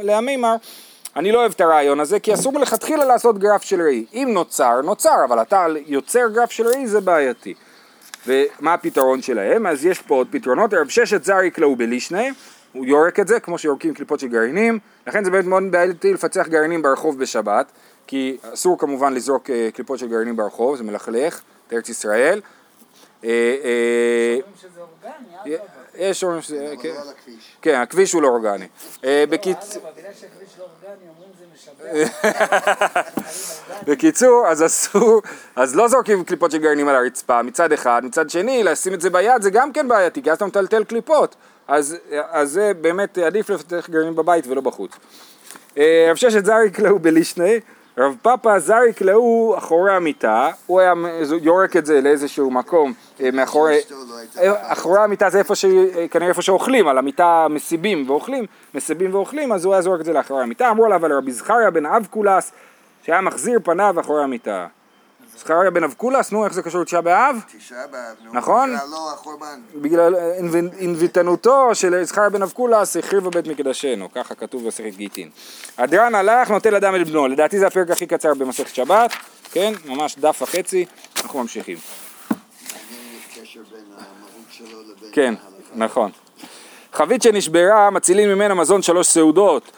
להמימר, 0.01 0.55
אני 1.15 1.31
לא 1.31 1.39
אוהב 1.39 1.51
את 1.51 1.61
הרעיון 1.61 1.99
הזה, 1.99 2.19
כי 2.19 2.33
אסור 2.33 2.53
מלכתחילה 2.53 3.05
לעשות 3.05 3.39
גרף 3.39 3.61
של 3.61 3.81
ראי. 3.81 4.05
אם 4.13 4.29
נוצר, 4.33 4.81
נוצר, 4.81 5.15
אבל 5.25 5.41
אתה 5.41 5.65
יוצר 5.85 6.27
גרף 6.33 6.51
של 6.51 6.67
ראי, 6.67 6.87
זה 6.87 7.01
בעייתי. 7.01 7.53
ומה 8.27 8.73
הפתרון 8.73 9.21
שלהם? 9.21 9.67
אז 9.67 9.85
יש 9.85 10.01
פה 10.01 10.15
עוד 10.15 10.27
פתרונות, 10.31 10.73
רב 10.73 10.89
ששת 10.89 11.23
זרי 11.23 11.51
קלעו 11.51 11.75
בלישנה, 11.75 12.23
הוא 12.73 12.85
יורק 12.85 13.19
את 13.19 13.27
זה 13.27 13.39
כמו 13.39 13.57
שיורקים 13.57 13.93
קליפות 13.93 14.19
של 14.19 14.27
גרעינים, 14.27 14.79
לכן 15.07 15.23
זה 15.23 15.31
באמת 15.31 15.45
מאוד 15.45 15.63
בעייתי 15.71 16.13
לפצח 16.13 16.47
גרעינים 16.47 16.81
ברחוב 16.81 17.19
בשבת, 17.19 17.71
כי 18.07 18.37
אסור 18.53 18.79
כמובן 18.79 19.13
לזרוק 19.13 19.49
אה, 19.49 19.69
קליפות 19.73 19.99
של 19.99 20.07
גרעינים 20.07 20.35
ברחוב, 20.35 20.75
זה 20.75 20.83
מלכלך, 20.83 21.41
בארץ 21.71 21.89
ישראל. 21.89 22.41
אה, 23.23 23.29
אה, 23.63 24.37
יש 25.95 26.23
אומרים 26.23 26.41
שזה, 26.41 26.73
כן, 26.81 26.93
כן, 27.61 27.81
הכביש 27.81 28.13
הוא 28.13 28.21
לא 28.21 28.27
אורגני. 28.27 28.67
בקיצור, 29.03 29.83
אז 34.47 34.65
אסור, 34.65 35.21
אז 35.55 35.75
לא 35.75 35.87
זורקים 35.87 36.23
קליפות 36.23 36.51
של 36.51 36.57
גרעינים 36.57 36.87
על 36.87 36.95
הרצפה 36.95 37.41
מצד 37.41 37.71
אחד, 37.71 38.01
מצד 38.05 38.29
שני 38.29 38.63
לשים 38.63 38.93
את 38.93 39.01
זה 39.01 39.09
ביד 39.09 39.41
זה 39.41 39.49
גם 39.49 39.73
כן 39.73 39.87
בעייתי, 39.87 40.23
כי 40.23 40.31
אז 40.31 40.37
אתה 40.37 40.45
מטלטל 40.45 40.83
קליפות. 40.83 41.35
אז, 41.67 41.97
אז 42.31 42.51
זה 42.51 42.71
באמת 42.81 43.17
עדיף 43.17 43.49
לפתח 43.49 43.89
גרעינים 43.89 44.15
בבית 44.15 44.47
ולא 44.47 44.61
בחוץ. 44.61 44.91
אה, 45.77 46.07
רב 46.09 46.15
ששת 46.15 46.45
זריק 46.45 46.79
להו 46.79 46.99
בלישנה, 46.99 47.49
רב 47.97 48.15
פאפה 48.21 48.59
זריק 48.59 49.01
להו 49.01 49.55
אחורי 49.57 49.93
המיטה, 49.93 50.49
הוא 50.67 50.79
היה 50.79 50.93
יורק 51.41 51.77
את 51.77 51.85
זה 51.85 52.01
לאיזשהו 52.01 52.51
מקום 52.51 52.93
אה, 53.21 53.31
מאחורי, 53.31 53.79
אחורי 54.61 54.99
המיטה 54.99 55.29
זה 55.29 55.39
איפה 55.39 55.55
ש... 55.55 55.65
כנראה 56.11 56.29
איפה 56.29 56.41
שאוכלים, 56.41 56.87
על 56.87 56.97
המיטה 56.97 57.47
מסיבים 57.49 58.09
ואוכלים, 58.09 58.45
מסיבים 58.73 59.15
ואוכלים, 59.15 59.51
אז 59.51 59.65
הוא 59.65 59.73
היה 59.73 59.81
זורק 59.81 59.99
את 59.99 60.05
זה 60.05 60.13
לאחורי 60.13 60.43
המיטה, 60.43 60.69
אמרו 60.69 60.85
עליו 60.85 61.05
על 61.05 61.13
רבי 61.13 61.31
זכריה 61.31 61.71
בן 61.71 61.85
אבקולס, 61.85 62.51
שהיה 63.05 63.21
מחזיר 63.21 63.59
פניו 63.63 63.95
אחורי 63.99 64.23
המיטה. 64.23 64.67
זכריה 65.37 65.71
בן 65.71 65.83
אבקולס, 65.83 66.31
נו, 66.31 66.45
איך 66.45 66.53
זה 66.53 66.61
קשור 66.61 66.81
לתשעה 66.81 67.01
באב? 67.01 67.35
תשעה 67.57 67.87
באב, 67.87 68.15
נו. 68.23 68.33
נכון? 68.33 68.69
בגלל 68.69 68.89
לא 68.91 69.13
החורבן. 69.13 69.59
בגלל 69.75 70.15
אינביטנותו 70.79 71.75
של 71.75 72.03
זכריה 72.03 72.29
בן 72.29 72.41
אבקולס 72.41 72.97
החריבה 72.97 73.29
בית 73.29 73.47
מקדשנו, 73.47 74.11
ככה 74.11 74.35
כתוב 74.35 74.63
במסכת 74.63 74.95
גיטין. 74.95 75.29
הדרן 75.77 76.15
הלך, 76.15 76.49
נוטל 76.49 76.75
אדם 76.75 76.95
את 76.95 77.07
בנו, 77.07 77.27
לדעתי 77.27 77.59
זה 77.59 77.67
הפרק 77.67 77.89
הכי 77.89 78.07
קצר 78.07 78.33
במסכת 78.33 78.75
שבת, 78.75 79.11
כן? 79.51 79.73
ממש 79.85 80.15
דף 80.19 80.41
וחצי, 80.41 80.85
אנחנו 81.23 81.39
ממשיכים. 81.39 81.77
כן, 85.11 85.33
נכון. 85.75 86.11
חבית 86.93 87.21
שנשברה, 87.21 87.89
מצילים 87.89 88.29
ממנה 88.29 88.53
מזון 88.53 88.81
שלוש 88.81 89.07
סעודות. 89.07 89.71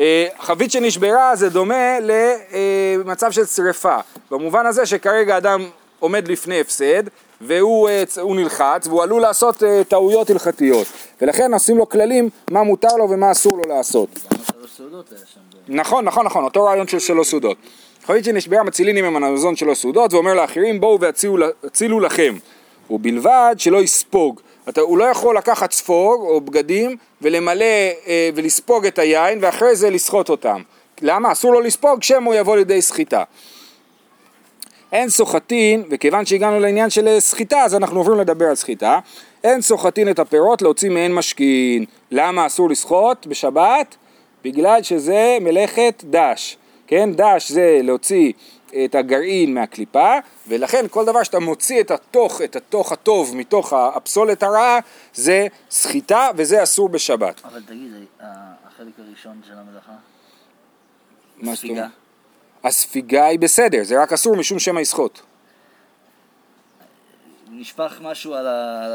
אה, 0.00 0.26
חבית 0.38 0.70
שנשברה 0.70 1.36
זה 1.36 1.50
דומה 1.50 1.98
למצב 2.00 3.30
של 3.30 3.44
שריפה, 3.44 3.96
במובן 4.30 4.66
הזה 4.66 4.86
שכרגע 4.86 5.36
אדם 5.36 5.68
עומד 5.98 6.28
לפני 6.28 6.60
הפסד 6.60 7.02
והוא 7.40 7.88
אה, 7.88 8.04
נלחץ 8.34 8.86
והוא 8.86 9.02
עלול 9.02 9.22
לעשות 9.22 9.62
אה, 9.62 9.84
טעויות 9.84 10.30
הלכתיות 10.30 10.86
ולכן 11.22 11.54
עושים 11.54 11.76
לו 11.76 11.88
כללים 11.88 12.28
מה 12.50 12.62
מותר 12.62 12.96
לו 12.98 13.10
ומה 13.10 13.30
אסור 13.30 13.58
לו 13.58 13.64
לעשות. 13.68 14.08
נכון, 15.68 16.04
נכון, 16.04 16.26
נכון, 16.26 16.44
אותו 16.44 16.64
רעיון 16.64 16.88
של 16.88 16.98
שלוש 16.98 17.30
סעודות. 17.30 17.56
חבית 18.06 18.24
שנשברה 18.24 18.62
מצילין 18.62 18.96
עם 18.96 19.16
המזון 19.24 19.56
שלוש 19.56 19.78
סעודות 19.78 20.12
ואומר 20.12 20.34
לאחרים 20.34 20.80
בואו 20.80 21.00
והצילו 21.00 22.00
לכם 22.00 22.36
ובלבד 22.90 23.54
שלא 23.58 23.78
יספוג 23.82 24.40
אתה, 24.68 24.80
הוא 24.80 24.98
לא 24.98 25.04
יכול 25.04 25.36
לקחת 25.36 25.72
ספוג 25.72 26.20
או 26.20 26.40
בגדים 26.40 26.96
ולמלא 27.22 27.64
אה, 28.06 28.30
ולספוג 28.34 28.86
את 28.86 28.98
היין 28.98 29.38
ואחרי 29.42 29.76
זה 29.76 29.90
לסחוט 29.90 30.28
אותם. 30.28 30.62
למה? 31.02 31.32
אסור 31.32 31.52
לו 31.52 31.60
לספוג 31.60 32.02
שמא 32.02 32.26
הוא 32.26 32.34
יבוא 32.34 32.56
לידי 32.56 32.82
סחיטה. 32.82 33.24
אין 34.92 35.08
סוחטין, 35.08 35.84
וכיוון 35.90 36.26
שהגענו 36.26 36.60
לעניין 36.60 36.90
של 36.90 37.20
סחיטה 37.20 37.60
אז 37.60 37.74
אנחנו 37.74 38.00
עוברים 38.00 38.20
לדבר 38.20 38.44
על 38.46 38.54
סחיטה, 38.54 38.98
אין 39.44 39.60
סוחטין 39.60 40.10
את 40.10 40.18
הפירות 40.18 40.62
להוציא 40.62 40.90
מהן 40.90 41.12
משכין. 41.12 41.84
למה 42.10 42.46
אסור 42.46 42.70
לסחוט 42.70 43.26
בשבת? 43.26 43.96
בגלל 44.44 44.82
שזה 44.82 45.38
מלאכת 45.40 46.04
דש. 46.04 46.56
כן, 46.86 47.10
דש 47.12 47.52
זה 47.52 47.80
להוציא 47.82 48.32
את 48.84 48.94
הגרעין 48.94 49.54
מהקליפה, 49.54 50.14
ולכן 50.48 50.86
כל 50.90 51.04
דבר 51.04 51.22
שאתה 51.22 51.38
מוציא 51.38 51.80
את 51.80 51.90
התוך, 51.90 52.42
את 52.42 52.56
התוך 52.56 52.92
הטוב 52.92 53.36
מתוך 53.36 53.72
הפסולת 53.72 54.42
הרעה, 54.42 54.78
זה 55.14 55.46
סחיטה 55.70 56.28
וזה 56.36 56.62
אסור 56.62 56.88
בשבת. 56.88 57.40
אבל 57.44 57.62
תגיד, 57.62 57.92
החלק 58.20 58.92
הראשון 58.98 59.40
של 59.46 59.52
המלאכה? 59.52 59.92
מה 61.36 61.56
ספיגה? 61.56 61.86
הספיגה 62.64 63.26
היא 63.26 63.38
בסדר, 63.38 63.84
זה 63.84 64.02
רק 64.02 64.12
אסור 64.12 64.36
משום 64.36 64.58
שמא 64.58 64.80
יסחוט. 64.80 65.20
נשפך 67.50 67.98
משהו 68.00 68.34
על 68.34 68.46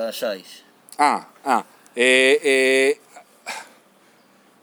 השיש. 0.10 0.64
אה, 1.00 1.20
אה. 1.46 1.60
אה, 1.98 2.34
אה 2.44 2.92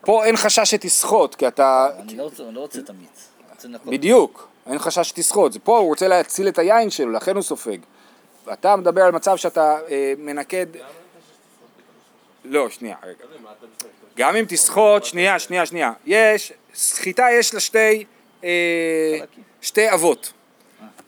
פה 0.01 0.25
אין 0.25 0.37
חשש 0.37 0.71
שתסחוט, 0.71 1.35
כי 1.35 1.49
אתה... 1.49 1.89
אני 1.99 2.17
לא 2.17 2.23
רוצה, 2.23 2.43
לא 2.43 2.61
רוצה 2.61 2.79
את 2.79 2.91
המיץ. 2.91 3.29
בדיוק. 3.87 4.50
אין 4.71 4.79
חשש 4.79 5.09
שתסחוט, 5.09 5.57
פה 5.65 5.79
הוא 5.79 5.89
רוצה 5.89 6.09
להציל 6.09 6.49
את 6.49 6.59
היין 6.59 6.91
שלו, 6.91 7.13
לכן 7.13 7.35
הוא 7.35 7.43
סופג. 7.43 7.79
ואתה 8.47 8.77
מדבר 8.77 9.03
על 9.03 9.13
מצב 9.13 9.37
שאתה 9.37 9.79
אה, 9.91 10.15
מנקד... 10.19 10.67
לא, 12.45 12.71
שנייה, 12.71 12.97
רגע. 13.03 13.25
גם 14.17 14.37
אם 14.37 14.45
תסחוט, 14.49 15.05
שנייה, 15.05 15.39
שנייה, 15.39 15.67
שנייה. 15.67 15.93
יש, 16.07 16.53
סחיטה 16.75 17.27
יש 17.39 17.55
לה 17.55 17.61
שתי, 17.61 18.05
אה, 18.45 19.19
שתי 19.61 19.93
אבות. 19.93 20.33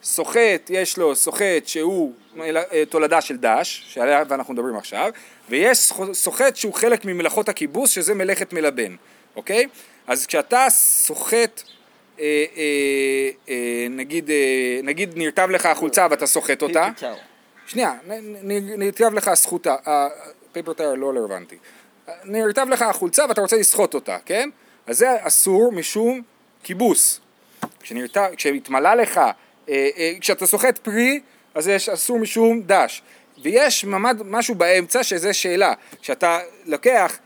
סוחט, 0.02 0.70
יש 0.70 0.98
לו 0.98 1.16
סוחט 1.16 1.66
שהוא 1.66 2.12
אה, 2.40 2.84
תולדה 2.88 3.20
של 3.20 3.36
דש, 3.36 3.84
שעליה 3.88 4.22
אנחנו 4.30 4.54
מדברים 4.54 4.76
עכשיו, 4.76 5.10
ויש 5.48 5.92
סוחט 6.12 6.56
שהוא 6.56 6.74
חלק 6.74 7.04
ממלאכות 7.04 7.48
הכיבוס, 7.48 7.90
שזה 7.90 8.14
מלאכת 8.14 8.52
מלבן, 8.52 8.96
אוקיי? 9.36 9.66
אז 10.06 10.26
כשאתה 10.26 10.66
סוחט, 10.70 11.62
נגיד, 13.90 14.30
אה, 14.30 14.80
נגיד 14.82 15.12
נרטב 15.16 15.50
לך 15.50 15.66
החולצה 15.66 16.06
ואתה 16.10 16.26
סוחט 16.26 16.62
אותה, 16.62 16.88
שנייה, 17.66 17.94
נרטב 18.78 19.14
לך 19.14 19.28
הזכותה, 19.28 19.76
הפייפר 19.86 20.72
טייר 20.72 20.94
לא 20.94 21.08
רלוונטי. 21.08 21.56
נרטב 22.24 22.66
לך 22.68 22.82
החולצה 22.82 23.24
ואתה 23.28 23.40
רוצה 23.40 23.56
לסחוט 23.56 23.94
אותה, 23.94 24.18
כן? 24.26 24.50
אז 24.86 24.98
זה 24.98 25.08
אסור 25.20 25.72
משום 25.72 26.22
כיבוס. 26.62 27.20
כשנרטב, 27.80 28.28
כשהתמלא 28.36 28.94
לך, 28.94 29.18
אה, 29.18 29.32
אה, 29.68 30.12
כשאתה 30.20 30.46
סוחט 30.46 30.78
פרי, 30.78 31.20
אז 31.54 31.68
יש 31.68 31.88
אסור 31.88 32.18
משום 32.18 32.62
דש. 32.66 33.02
ויש 33.42 33.84
ממד, 33.84 34.22
משהו 34.24 34.54
באמצע 34.54 35.02
שזה 35.02 35.32
שאלה. 35.32 35.72
כשאתה 36.02 36.38
לוקח 36.66 37.18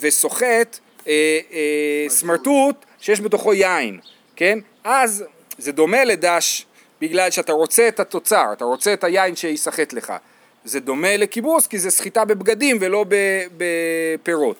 וסוחט 0.00 0.78
אה, 1.08 1.38
אה, 1.52 2.04
סמרטוט 2.08 2.84
שיש 3.00 3.20
בתוכו 3.20 3.54
יין, 3.54 4.00
כן? 4.36 4.58
אז 4.84 5.24
זה 5.58 5.72
דומה 5.72 6.04
לדש 6.04 6.66
בגלל 7.00 7.30
שאתה 7.30 7.52
רוצה 7.52 7.88
את 7.88 8.00
התוצר, 8.00 8.44
אתה 8.52 8.64
רוצה 8.64 8.92
את 8.92 9.04
היין 9.04 9.36
שיסחט 9.36 9.92
לך. 9.92 10.12
זה 10.64 10.80
דומה 10.80 11.16
לכיבוס 11.16 11.66
כי 11.66 11.78
זה 11.78 11.90
סחיטה 11.90 12.24
בבגדים 12.24 12.78
ולא 12.80 13.04
בפירות. 13.56 14.56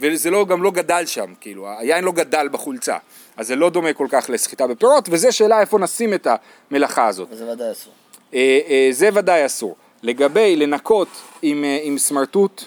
וזה 0.00 0.30
לא, 0.30 0.46
גם 0.46 0.62
לא 0.62 0.70
גדל 0.70 1.06
שם, 1.06 1.32
כאילו, 1.40 1.68
היין 1.78 2.04
לא 2.04 2.12
גדל 2.12 2.48
בחולצה. 2.52 2.96
אז 3.36 3.46
זה 3.46 3.56
לא 3.56 3.70
דומה 3.70 3.92
כל 3.92 4.06
כך 4.10 4.30
לסחיטה 4.30 4.66
בפירות, 4.66 5.08
וזו 5.10 5.32
שאלה 5.32 5.60
איפה 5.60 5.78
נשים 5.78 6.14
את 6.14 6.26
המלאכה 6.70 7.06
הזאת. 7.06 7.28
וזה 7.30 7.52
ודאי 7.52 7.72
אסור. 7.72 7.92
אה, 8.34 8.58
אה, 8.68 8.88
זה 8.90 9.08
ודאי 9.14 9.46
אסור. 9.46 9.76
לגבי 10.02 10.56
לנקות 10.56 11.08
עם, 11.42 11.64
אה, 11.64 11.78
עם 11.82 11.98
סמרטוט, 11.98 12.64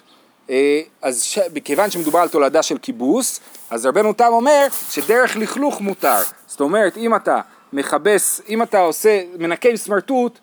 אז 1.02 1.24
ש... 1.24 1.40
מכיוון 1.54 1.92
שמדובר 1.92 2.20
על 2.20 2.30
תולדה 2.30 2.64
של 2.64 2.78
כיבוס, 2.78 3.40
אז 3.70 3.86
רבנו 3.86 4.14
תם 4.14 4.30
אומר 4.30 4.68
שדרך 4.90 5.36
לכלוך 5.36 5.82
מותר. 5.82 6.22
זאת 6.48 6.62
אומרת, 6.62 6.98
אם 6.98 7.16
אתה 7.16 7.42
מכבס, 7.74 8.42
אם 8.50 8.64
אתה 8.64 8.80
עושה, 8.80 9.22
מנקה 9.38 9.70
עם 9.70 9.78
סמרטוט, 9.78 10.40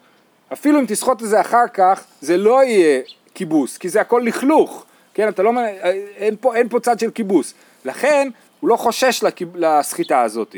אפילו 0.53 0.81
אם 0.81 0.85
תסחוט 0.89 1.23
את 1.23 1.29
זה 1.29 1.41
אחר 1.41 1.69
כך, 1.75 2.03
זה 2.21 2.37
לא 2.37 2.65
יהיה 2.65 3.01
כיבוס, 3.35 3.79
כי 3.79 3.89
זה 3.89 4.01
הכל 4.01 4.23
לכלוך. 4.25 4.85
כן, 5.15 5.29
אתה 5.29 5.43
לא, 5.43 5.53
אה, 5.59 5.91
אין 6.17 6.37
פה, 6.41 6.57
אין 6.57 6.69
פה 6.69 6.81
צד 6.81 7.01
של 7.01 7.11
כיבוס. 7.11 7.55
לכן, 7.85 8.29
הוא 8.61 8.69
לא 8.69 8.77
חושש 8.77 9.25
לסחיטה 9.55 10.23
הזאת. 10.23 10.57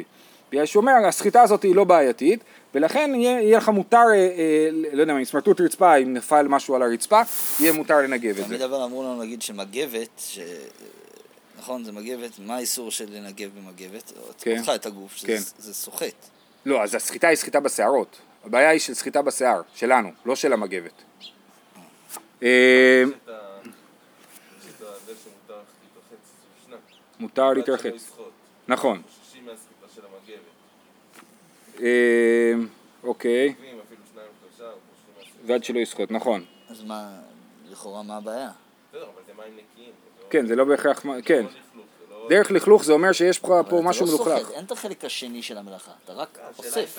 בגלל 0.52 0.66
שהוא 0.66 0.80
אומר, 0.80 0.92
הסחיטה 1.08 1.42
הזאת 1.42 1.62
היא 1.62 1.74
לא 1.74 1.84
בעייתית, 1.84 2.44
ולכן 2.74 3.10
יהיה, 3.14 3.40
יהיה 3.40 3.58
לך 3.58 3.68
מותר, 3.68 3.96
אה, 3.96 4.14
אה, 4.14 4.68
לא 4.92 5.00
יודע 5.00 5.12
מה, 5.12 5.18
עם 5.18 5.24
סמרטוט 5.24 5.60
רצפה, 5.60 5.96
אם 5.96 6.14
נפל 6.14 6.48
משהו 6.48 6.74
על 6.74 6.82
הרצפה, 6.82 7.20
יהיה 7.60 7.72
מותר 7.72 7.96
לנגב 7.96 8.30
את 8.30 8.36
זה. 8.36 8.44
תמיד 8.44 8.62
אבל 8.62 8.82
אמרו 8.82 9.02
לנו 9.02 9.22
נגיד 9.22 9.42
שמגבת, 9.42 10.08
ש... 10.18 10.38
נכון, 11.58 11.84
זה 11.84 11.92
מגבת, 11.92 12.30
מה 12.38 12.56
האיסור 12.56 12.90
של 12.90 13.06
לנגב 13.10 13.50
במגבת? 13.56 14.12
כן. 14.38 14.58
אותך 14.58 14.72
את 14.74 14.86
הגוף, 14.86 15.16
שזה 15.16 15.26
כן. 15.26 15.38
זה 15.58 15.74
סוחט. 15.74 16.14
לא, 16.66 16.82
אז 16.82 16.94
הסחיטה 16.94 17.28
היא 17.28 17.36
סחיטה 17.36 17.60
בשערות. 17.60 18.18
הבעיה 18.44 18.70
היא 18.70 18.80
של 18.80 18.94
סחיטה 18.94 19.22
בשיער, 19.22 19.62
שלנו, 19.74 20.10
לא 20.26 20.36
של 20.36 20.52
המגבת. 20.52 21.02
אה. 22.42 23.04
מותר 27.20 27.52
להתרחץ. 27.52 28.12
נכון. 28.68 29.02
חוששים 29.02 29.46
מהסחיטה 29.46 29.86
של 29.94 30.00
המגבת. 30.00 30.38
אה, 31.61 31.61
אוקיי, 33.04 33.54
חוששים 33.54 33.76
מהסחיטה. 33.76 34.64
ועד 35.46 35.64
שלא 35.64 35.78
יסחוט, 35.78 36.10
נכון. 36.10 36.44
אז 36.70 36.82
מה, 36.84 37.08
לכאורה 37.70 38.02
מה 38.02 38.16
הבעיה? 38.16 38.50
בסדר, 38.90 39.02
אבל 39.02 39.22
זה 39.26 39.32
מים 39.36 39.52
נקיים. 39.52 39.90
זה 39.92 40.22
לא- 40.24 40.30
כן, 40.30 40.46
זה 40.46 40.56
לא 40.56 40.64
בהכרח, 40.64 41.02
כן. 41.24 41.42
לא 41.42 41.50
לא- 42.10 42.28
דרך 42.28 42.50
לכלוך 42.50 42.84
זה 42.84 42.92
אומר 42.92 43.12
שיש 43.12 43.38
לך 43.38 43.44
אבל 43.44 43.62
פה 43.70 43.78
אתה 43.78 43.88
משהו 43.88 44.06
לא 44.06 44.12
מלוכלך. 44.12 44.38
סוחט, 44.38 44.52
אין 44.54 44.64
את 44.64 44.70
החלק 44.72 45.04
השני 45.04 45.42
של 45.42 45.58
המלאכה, 45.58 45.92
אתה 46.04 46.12
רק 46.12 46.38
אוסף. 46.58 46.98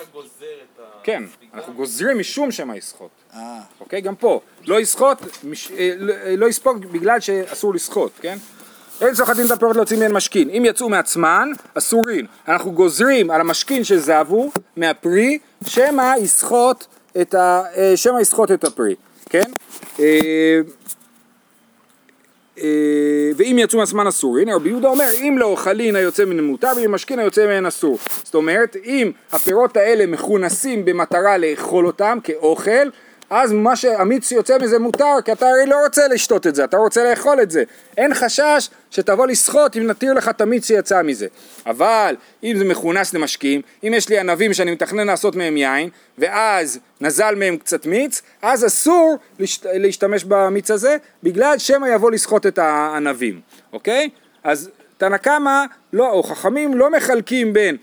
אתה. 0.75 0.83
כן, 1.03 1.23
אנחנו 1.53 1.73
גוזרים 1.73 2.19
משום 2.19 2.51
שמה 2.51 2.77
יסחוט. 2.77 3.11
אה, 3.33 3.59
אוקיי? 3.79 4.01
גם 4.01 4.15
פה. 4.15 4.41
לא 4.65 4.79
יסחוט. 4.79 5.17
אה, 5.21 5.93
לא- 5.97 6.13
אה, 6.13 6.35
לא 6.35 6.45
יספוג 6.49 6.85
בגלל 6.85 7.19
שאסור 7.19 7.73
לסחוט, 7.73 8.11
כן? 8.21 8.37
אין 9.05 9.15
סוחטים 9.15 9.45
את 9.45 9.51
הפירות 9.51 9.75
להוציא 9.75 9.97
מהן 9.97 10.11
משכין. 10.11 10.49
אם 10.49 10.63
יצאו 10.65 10.89
מעצמן, 10.89 11.49
אסורים. 11.73 12.25
אנחנו 12.47 12.71
גוזרים 12.71 13.31
על 13.31 13.41
המשכין 13.41 13.83
שזבו 13.83 14.51
מהפרי, 14.77 15.39
שמא 15.67 16.13
יסחוט 16.19 16.85
את, 17.21 17.33
ה... 17.33 17.63
אה, 17.75 18.53
את 18.53 18.63
הפרי, 18.63 18.95
כן? 19.29 19.51
אה, 19.99 20.59
אה, 22.61 23.29
ואם 23.35 23.59
יצאו 23.59 23.79
מעצמן 23.79 24.07
אסור, 24.07 24.37
הנה 24.37 24.55
רבי 24.55 24.69
יהודה 24.69 24.87
אומר 24.87 25.09
אם 25.21 25.35
לא 25.37 25.45
אוכלין 25.45 25.95
היוצא 25.95 26.25
מן 26.25 26.39
מותר 26.39 26.71
ואם 26.75 26.91
משכין 26.91 27.19
היוצא 27.19 27.47
מהן 27.47 27.65
אסור. 27.65 27.97
זאת 28.23 28.35
אומרת 28.35 28.75
אם 28.85 29.11
הפירות 29.31 29.77
האלה 29.77 30.05
מכונסים 30.05 30.85
במטרה 30.85 31.37
לאכול 31.37 31.87
אותם 31.87 32.17
כאוכל 32.23 32.89
אז 33.29 33.51
מה 33.51 33.75
שהמיץ 33.75 34.29
שיוצא 34.29 34.57
מזה 34.57 34.79
מותר 34.79 35.15
כי 35.25 35.31
אתה 35.31 35.49
הרי 35.49 35.65
לא 35.65 35.75
רוצה 35.83 36.07
לשתות 36.07 36.47
את 36.47 36.55
זה, 36.55 36.63
אתה 36.63 36.77
רוצה 36.77 37.09
לאכול 37.09 37.41
את 37.41 37.51
זה. 37.51 37.63
אין 37.97 38.13
חשש 38.13 38.69
שתבוא 38.91 39.27
לסחוט 39.27 39.77
אם 39.77 39.87
נתיר 39.87 40.13
לך 40.13 40.29
את 40.29 40.41
המיץ 40.41 40.67
שיצא 40.67 41.01
מזה. 41.01 41.27
אבל 41.65 42.15
אם 42.43 42.57
זה 42.57 42.65
מכונס 42.65 43.13
למשקים, 43.13 43.61
אם 43.83 43.93
יש 43.95 44.09
לי 44.09 44.19
ענבים 44.19 44.53
שאני 44.53 44.71
מתכנן 44.71 45.07
לעשות 45.07 45.35
מהם 45.35 45.57
יין 45.57 45.89
ואז 46.17 46.79
נזל 47.01 47.35
מהם 47.35 47.57
קצת 47.57 47.85
מיץ, 47.85 48.21
אז 48.41 48.65
אסור 48.65 49.17
להשת... 49.39 49.65
להשתמש 49.65 50.23
במיץ 50.23 50.71
הזה 50.71 50.97
בגלל 51.23 51.57
שמא 51.57 51.87
יבוא 51.87 52.11
לסחוט 52.11 52.45
את 52.45 52.57
הענבים, 52.57 53.41
אוקיי? 53.73 54.09
אז 54.43 54.69
תנא 54.97 55.17
קמא 55.17 55.63
לא, 55.93 56.11
או 56.11 56.23
חכמים 56.23 56.73
לא 56.73 56.91
מחלקים 56.91 57.53
בין 57.53 57.77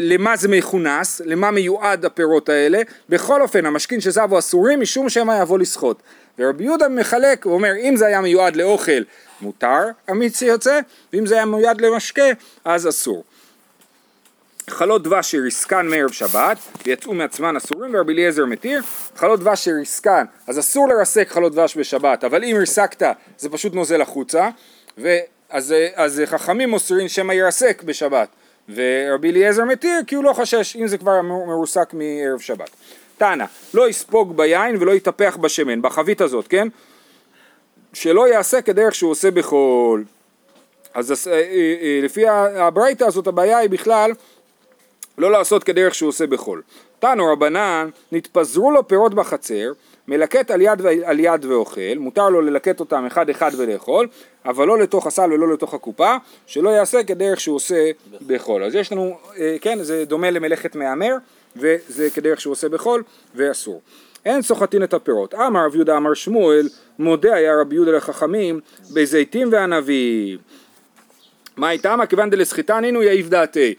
למה 0.00 0.36
זה 0.36 0.48
מכונס, 0.48 1.20
למה 1.24 1.50
מיועד 1.50 2.04
הפירות 2.04 2.48
האלה, 2.48 2.80
בכל 3.08 3.42
אופן 3.42 3.66
המשכין 3.66 4.00
שזבו 4.00 4.38
אסורים 4.38 4.80
משום 4.80 5.08
שמא 5.08 5.42
יבוא 5.42 5.58
לסחוט. 5.58 6.02
ורבי 6.38 6.64
יהודה 6.64 6.88
מחלק, 6.88 7.44
הוא 7.44 7.54
אומר 7.54 7.72
אם 7.80 7.96
זה 7.96 8.06
היה 8.06 8.20
מיועד 8.20 8.56
לאוכל 8.56 9.02
מותר 9.40 9.82
המיץ 10.08 10.38
שיוצא, 10.38 10.80
ואם 11.12 11.26
זה 11.26 11.34
היה 11.34 11.44
מיועד 11.44 11.80
למשקה 11.80 12.26
אז 12.64 12.88
אסור. 12.88 13.24
חלות 14.70 15.02
דבש 15.02 15.30
שריסקן 15.30 15.86
מערב 15.86 16.10
שבת 16.10 16.58
ויצאו 16.86 17.14
מעצמן 17.14 17.56
אסורים 17.56 17.94
ורבי 17.94 18.12
אליעזר 18.12 18.44
מתיר 18.44 18.82
חלות 19.16 19.40
דבש 19.40 19.64
שריסקן 19.64 20.24
אז 20.46 20.58
אסור 20.58 20.88
לרסק 20.88 21.28
חלות 21.28 21.52
דבש 21.52 21.76
בשבת 21.76 22.24
אבל 22.24 22.44
אם 22.44 22.56
ריסקת 22.58 23.02
זה 23.38 23.48
פשוט 23.48 23.74
נוזל 23.74 24.00
החוצה 24.00 24.48
ואז 24.98 25.74
אז 25.94 26.22
חכמים 26.26 26.72
אוסרים 26.72 27.08
שמא 27.08 27.32
ירסק 27.32 27.82
בשבת 27.82 28.28
ורבי 28.74 29.30
אליעזר 29.30 29.64
מתיר 29.64 30.00
כי 30.06 30.14
הוא 30.14 30.24
לא 30.24 30.32
חושש 30.32 30.76
אם 30.76 30.86
זה 30.86 30.98
כבר 30.98 31.22
מרוסק 31.22 31.94
מערב 31.94 32.38
שבת. 32.40 32.70
תנא 33.18 33.44
לא 33.74 33.88
יספוג 33.88 34.36
ביין 34.36 34.76
ולא 34.80 34.92
יטפח 34.92 35.36
בשמן 35.40 35.82
בחבית 35.82 36.20
הזאת 36.20 36.48
כן? 36.48 36.68
שלא 37.92 38.28
יעשה 38.28 38.62
כדרך 38.62 38.94
שהוא 38.94 39.10
עושה 39.10 39.30
בחול. 39.30 40.04
אז 40.94 41.28
אה, 41.28 41.32
אה, 41.32 41.40
אה, 41.82 42.00
לפי 42.02 42.28
הברייתא 42.28 43.04
הזאת 43.04 43.26
הבעיה 43.26 43.58
היא 43.58 43.70
בכלל 43.70 44.12
לא 45.18 45.30
לעשות 45.30 45.64
כדרך 45.64 45.94
שהוא 45.94 46.08
עושה 46.08 46.26
בחול. 46.26 46.62
תנו 46.98 47.32
רבנן, 47.32 47.88
נתפזרו 48.12 48.70
לו 48.70 48.88
פירות 48.88 49.14
בחצר, 49.14 49.72
מלקט 50.08 50.50
על 50.50 50.60
יד, 50.60 50.86
על 51.04 51.20
יד 51.20 51.44
ואוכל, 51.44 51.98
מותר 51.98 52.28
לו 52.28 52.40
ללקט 52.40 52.80
אותם 52.80 53.06
אחד 53.06 53.30
אחד 53.30 53.50
ולאכול, 53.56 54.08
אבל 54.44 54.66
לא 54.66 54.78
לתוך 54.78 55.06
הסל 55.06 55.32
ולא 55.32 55.52
לתוך 55.52 55.74
הקופה, 55.74 56.16
שלא 56.46 56.70
יעשה 56.70 57.04
כדרך 57.04 57.40
שהוא 57.40 57.56
עושה 57.56 57.90
בחול. 58.26 58.64
אז 58.64 58.74
יש 58.74 58.92
לנו, 58.92 59.18
אה, 59.38 59.56
כן, 59.60 59.82
זה 59.82 60.04
דומה 60.04 60.30
למלאכת 60.30 60.76
מהמר, 60.76 61.16
וזה 61.56 62.10
כדרך 62.14 62.40
שהוא 62.40 62.52
עושה 62.52 62.68
בחול, 62.68 63.02
ואסור. 63.34 63.80
אין 64.24 64.42
סוחטין 64.42 64.82
את 64.82 64.94
הפירות. 64.94 65.34
אמר 65.34 65.66
רב 65.66 65.74
יהודה 65.74 65.96
אמר 65.96 66.14
שמואל, 66.14 66.68
מודה 66.98 67.34
היה 67.34 67.60
רבי 67.60 67.74
יהודה 67.74 67.92
לחכמים, 67.92 68.60
בזיתים 68.94 69.48
וענבים. 69.52 70.38
מה 71.56 71.70
איתם? 71.70 71.98
כיוון 72.08 72.30
דלסחיטה 72.30 72.80
נינו 72.80 73.02
יעיף 73.02 73.28
דעתי. 73.28 73.74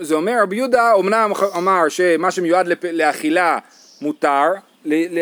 זה 0.00 0.14
אומר 0.14 0.42
רבי 0.42 0.56
יהודה 0.56 0.94
אמנם 0.98 1.32
אמר 1.56 1.88
שמה 1.88 2.30
שמיועד 2.30 2.68
לאכילה 2.92 3.58
מותר, 4.00 4.46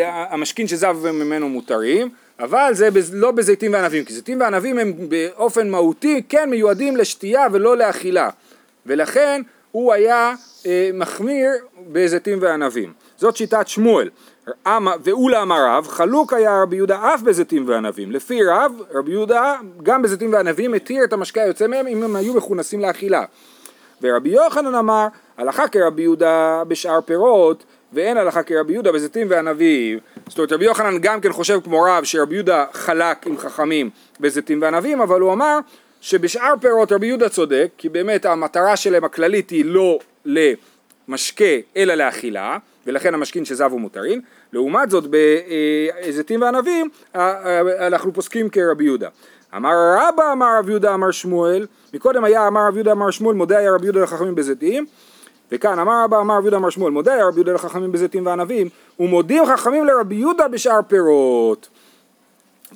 המשכין 0.03 0.67
שזב 0.67 0.97
ממנו 1.11 1.49
מותרים, 1.49 2.09
אבל 2.39 2.73
זה 2.73 2.89
לא 3.13 3.31
בזיתים 3.31 3.73
וענבים, 3.73 4.05
כי 4.05 4.13
זיתים 4.13 4.39
וענבים 4.41 4.79
הם 4.79 4.93
באופן 5.09 5.69
מהותי 5.69 6.21
כן 6.29 6.49
מיועדים 6.49 6.97
לשתייה 6.97 7.47
ולא 7.51 7.77
לאכילה, 7.77 8.29
ולכן 8.85 9.41
הוא 9.71 9.93
היה 9.93 10.33
אה, 10.65 10.89
מחמיר 10.93 11.49
בזיתים 11.91 12.37
וענבים. 12.41 12.93
זאת 13.17 13.37
שיטת 13.37 13.67
שמואל. 13.67 14.09
אמ- 14.67 14.87
ואולה 15.03 15.41
אמר 15.41 15.65
רב, 15.67 15.87
חלוק 15.87 16.33
היה 16.33 16.61
רבי 16.61 16.75
יהודה 16.75 17.13
אף 17.13 17.21
בזיתים 17.21 17.67
וענבים. 17.67 18.11
לפי 18.11 18.43
רב, 18.43 18.71
רבי 18.93 19.11
יהודה 19.11 19.55
גם 19.83 20.01
בזיתים 20.01 20.33
וענבים 20.33 20.73
התיר 20.73 21.03
את 21.03 21.13
המשקה 21.13 21.41
היוצא 21.41 21.67
מהם 21.67 21.87
אם 21.87 22.03
הם 22.03 22.15
היו 22.15 22.33
מכונסים 22.33 22.79
לאכילה. 22.79 23.23
ורבי 24.01 24.29
יוחנן 24.29 24.75
אמר, 24.75 25.07
הלכה 25.39 25.67
כרבי 25.67 26.01
יהודה 26.01 26.63
בשאר 26.67 27.01
פירות 27.01 27.63
ואין 27.93 28.17
הלכה 28.17 28.43
כרבי 28.43 28.73
יהודה 28.73 28.91
בזיתים 28.91 29.27
וענבים. 29.29 29.99
זאת 30.27 30.37
אומרת 30.37 30.51
רבי 30.51 30.65
יוחנן 30.65 30.97
גם 31.01 31.21
כן 31.21 31.31
חושב 31.31 31.59
כמו 31.63 31.81
רב 31.81 32.03
שרבי 32.03 32.35
יהודה 32.35 32.65
חלק 32.73 33.27
עם 33.27 33.37
חכמים 33.37 33.89
בזיתים 34.19 34.61
וענבים 34.61 35.01
אבל 35.01 35.21
הוא 35.21 35.33
אמר 35.33 35.59
שבשאר 36.01 36.53
פירות 36.61 36.91
רבי 36.91 37.07
יהודה 37.07 37.29
צודק 37.29 37.69
כי 37.77 37.89
באמת 37.89 38.25
המטרה 38.25 38.75
שלהם 38.75 39.03
הכללית 39.03 39.49
היא 39.49 39.65
לא 39.65 39.99
למשקה 40.25 41.45
אלא 41.77 41.93
לאכילה 41.93 42.57
ולכן 42.87 43.13
המשקין 43.13 43.45
שזב 43.45 43.71
הוא 43.71 43.81
מותרין 43.81 44.21
לעומת 44.53 44.89
זאת 44.89 45.03
בזיתים 45.09 46.41
וענבים 46.41 46.89
אנחנו 47.87 48.13
פוסקים 48.13 48.49
כרבי 48.49 48.83
יהודה. 48.83 49.09
אמר 49.55 49.73
רבא 49.97 50.31
אמר 50.31 50.57
רב 50.59 50.69
יהודה 50.69 50.93
אמר 50.93 51.11
שמואל. 51.11 51.67
מקודם 51.93 52.23
היה 52.23 52.47
אמר 52.47 52.67
רב 52.67 52.75
יהודה 52.75 52.91
אמר 52.91 53.11
שמואל 53.11 53.35
מודה 53.35 53.57
היה 53.57 53.71
רבי 53.71 53.85
יהודה 53.85 54.01
לחכמים 54.01 54.35
בזיתים 54.35 54.85
וכאן 55.51 55.79
אמר 55.79 56.03
רבא 56.03 56.19
אמר 56.19 56.35
רבי 56.35 56.43
יהודה 56.43 56.57
אמר 56.57 56.69
שמואל 56.69 56.91
מודה 56.91 57.27
רבי 57.27 57.35
יהודה 57.35 57.53
לחכמים 57.53 57.91
בזיתים 57.91 58.25
וענבים 58.25 58.69
ומודים 58.99 59.45
חכמים 59.45 59.85
לרבי 59.85 60.15
יהודה 60.15 60.47
בשאר 60.47 60.79
פירות. 60.87 61.69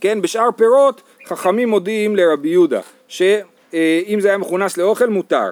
כן 0.01 0.21
בשאר 0.21 0.49
פירות 0.55 1.01
חכמים 1.25 1.69
מודיעים 1.69 2.15
לרבי 2.15 2.49
יהודה 2.49 2.79
שאם 3.07 4.17
זה 4.19 4.27
היה 4.27 4.37
מכונס 4.37 4.77
לאוכל 4.77 5.07
מותר. 5.09 5.51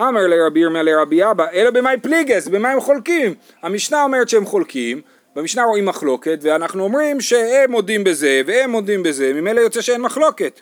אמר 0.00 0.26
לרבי 0.26 0.60
ירמיה 0.60 0.82
לרבי 0.82 1.24
אבא 1.30 1.46
אלא 1.52 1.70
במאי 1.70 1.96
פליגס 2.02 2.48
במה 2.48 2.70
הם 2.70 2.80
חולקים? 2.80 3.34
המשנה 3.62 4.02
אומרת 4.02 4.28
שהם 4.28 4.44
חולקים 4.44 5.00
במשנה 5.36 5.64
רואים 5.64 5.86
מחלוקת 5.86 6.38
ואנחנו 6.42 6.84
אומרים 6.84 7.20
שהם 7.20 7.70
מודים 7.70 8.04
בזה 8.04 8.42
והם 8.46 8.70
מודים 8.70 9.02
בזה 9.02 9.32
ממילא 9.34 9.60
יוצא 9.60 9.80
שאין 9.80 10.00
מחלוקת. 10.00 10.60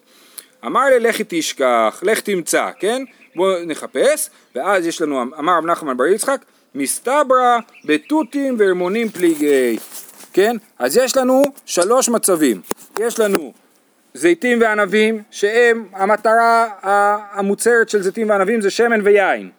אמר 0.66 0.84
לי 0.84 1.00
לכי 1.00 1.24
תשכח 1.28 2.00
לך 2.02 2.20
תמצא 2.20 2.70
כן 2.78 3.02
בואו 3.36 3.64
נחפש 3.66 4.30
ואז 4.54 4.86
יש 4.86 5.02
לנו 5.02 5.22
אמר 5.22 5.58
רב 5.58 5.66
נחמן 5.66 5.96
בר 5.96 6.06
יצחק 6.06 6.44
מסתברא 6.74 7.58
בתותים 7.84 8.56
ורימונים 8.58 9.08
פליגי. 9.08 9.78
כן? 10.32 10.56
אז 10.78 10.96
יש 10.96 11.16
לנו 11.16 11.42
שלוש 11.66 12.08
מצבים. 12.08 12.60
יש 13.00 13.20
לנו 13.20 13.52
זיתים 14.14 14.60
וענבים 14.60 15.22
שהם 15.30 15.84
המטרה 15.92 16.68
המוצהרת 17.32 17.88
של 17.88 18.02
זיתים 18.02 18.28
וענבים 18.28 18.60
זה 18.60 18.70
שמן 18.70 19.00
ויין. 19.04 19.50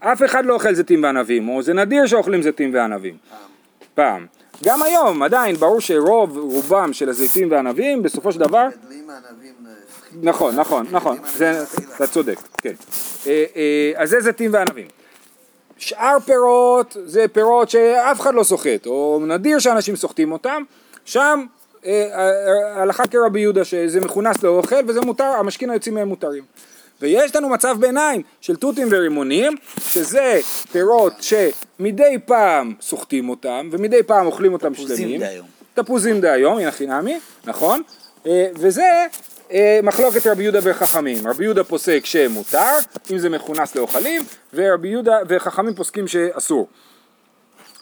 אף 0.00 0.22
אחד 0.24 0.46
לא 0.46 0.54
אוכל 0.54 0.74
זיתים 0.74 1.02
וענבים 1.02 1.48
או 1.48 1.62
זה 1.62 1.74
נדיר 1.74 2.06
שאוכלים 2.06 2.42
זיתים 2.42 2.74
וענבים. 2.74 3.16
פעם. 3.94 4.26
גם 4.64 4.82
היום 4.82 5.22
עדיין 5.22 5.56
ברור 5.56 5.80
שרוב 5.80 6.38
רובם 6.38 6.92
של 6.92 7.08
הזיתים 7.08 7.50
והענבים 7.50 8.02
בסופו 8.02 8.32
של 8.32 8.40
דבר 8.40 8.66
מגדלים 8.66 9.10
ענבים 9.10 9.54
לסחיטה. 9.62 9.83
נכון 10.22 10.56
נכון 10.56 10.86
נכון. 10.90 11.18
אתה 11.96 12.06
צודק 12.06 12.38
כן. 12.58 12.74
אה, 13.26 13.44
אה, 13.56 13.92
אז 13.96 14.10
זה 14.10 14.20
זיתים 14.20 14.52
וענבים? 14.52 14.86
שאר 15.78 16.16
פירות 16.24 16.96
זה 17.04 17.28
פירות 17.32 17.70
שאף 17.70 18.20
אחד 18.20 18.34
לא 18.34 18.42
סוחט 18.42 18.86
או 18.86 19.20
נדיר 19.26 19.58
שאנשים 19.58 19.96
סוחטים 19.96 20.32
אותם. 20.32 20.62
שם 21.04 21.44
אה, 21.86 22.82
הלכה 22.82 23.06
כרבי 23.06 23.40
יהודה 23.40 23.64
שזה 23.64 24.00
מכונס 24.00 24.42
לאוכל 24.42 24.76
וזה 24.86 25.00
מותר 25.00 25.24
המשכין 25.24 25.70
היוצאים 25.70 25.94
מהם 25.94 26.08
מותרים. 26.08 26.44
ויש 27.00 27.36
לנו 27.36 27.48
מצב 27.48 27.76
ביניים 27.80 28.22
של 28.40 28.56
תותים 28.56 28.88
ורימונים 28.90 29.56
שזה 29.80 30.40
פירות 30.72 31.12
שמדי 31.20 32.18
פעם 32.26 32.74
סוחטים 32.80 33.28
אותם 33.28 33.68
ומדי 33.72 34.02
פעם 34.02 34.26
אוכלים 34.26 34.52
אותם 34.52 34.74
תפוזים 34.74 34.96
שלמים. 34.96 35.20
דהיום. 35.20 35.46
תפוזים 35.74 36.20
דהיום, 36.20 36.58
הנה 36.58 36.70
חינמי, 36.70 37.18
נכון? 37.44 37.82
וזה 38.54 39.06
מחלוקת 39.82 40.26
רבי 40.26 40.42
יהודה 40.42 40.58
וחכמים. 40.62 41.26
רבי 41.26 41.44
יהודה 41.44 41.64
פוסק 41.64 42.00
שמותר, 42.04 42.78
אם 43.10 43.18
זה 43.18 43.30
מכונס 43.30 43.74
לאוכלים, 43.74 44.22
ורבי 44.54 44.88
יהודה 44.88 45.18
וחכמים 45.28 45.74
פוסקים 45.74 46.08
שאסור. 46.08 46.68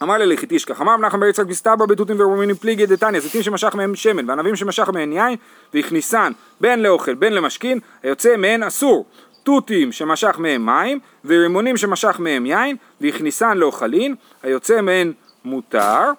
אמר 0.02 0.18
ללכי 0.18 0.46
תשכח, 0.48 0.80
אמר 0.80 0.94
רב 0.94 1.00
נחמן 1.00 1.20
בר 1.20 1.26
יצחק 1.26 1.46
מסתבר 1.46 1.86
בתותים 1.86 2.20
ורומינים 2.20 2.56
פליגי 2.56 2.86
דתניא, 2.86 3.20
זיתים 3.20 3.42
שמשך 3.42 3.74
מהם 3.74 3.94
שמן, 3.94 4.30
וענבים 4.30 4.56
שמשך 4.56 4.88
מהם 4.88 5.12
יין, 5.12 5.36
והכניסן 5.74 6.32
בין 6.60 6.82
לאוכל 6.82 7.14
בין 7.14 7.32
למשכין, 7.32 7.78
היוצא 8.02 8.36
מהן 8.36 8.62
אסור. 8.62 9.06
תותים 9.42 9.92
שמשך 9.92 10.38
מהם 10.38 10.66
מים, 10.66 10.98
ורימונים 11.24 11.76
שמשך 11.76 12.16
מהם 12.18 12.46
יין, 12.46 12.76
והכניסן 13.00 13.58
לאוכלין, 13.58 14.14
היוצא 14.42 14.80
מהן 14.80 15.12
מותר, 15.44 16.10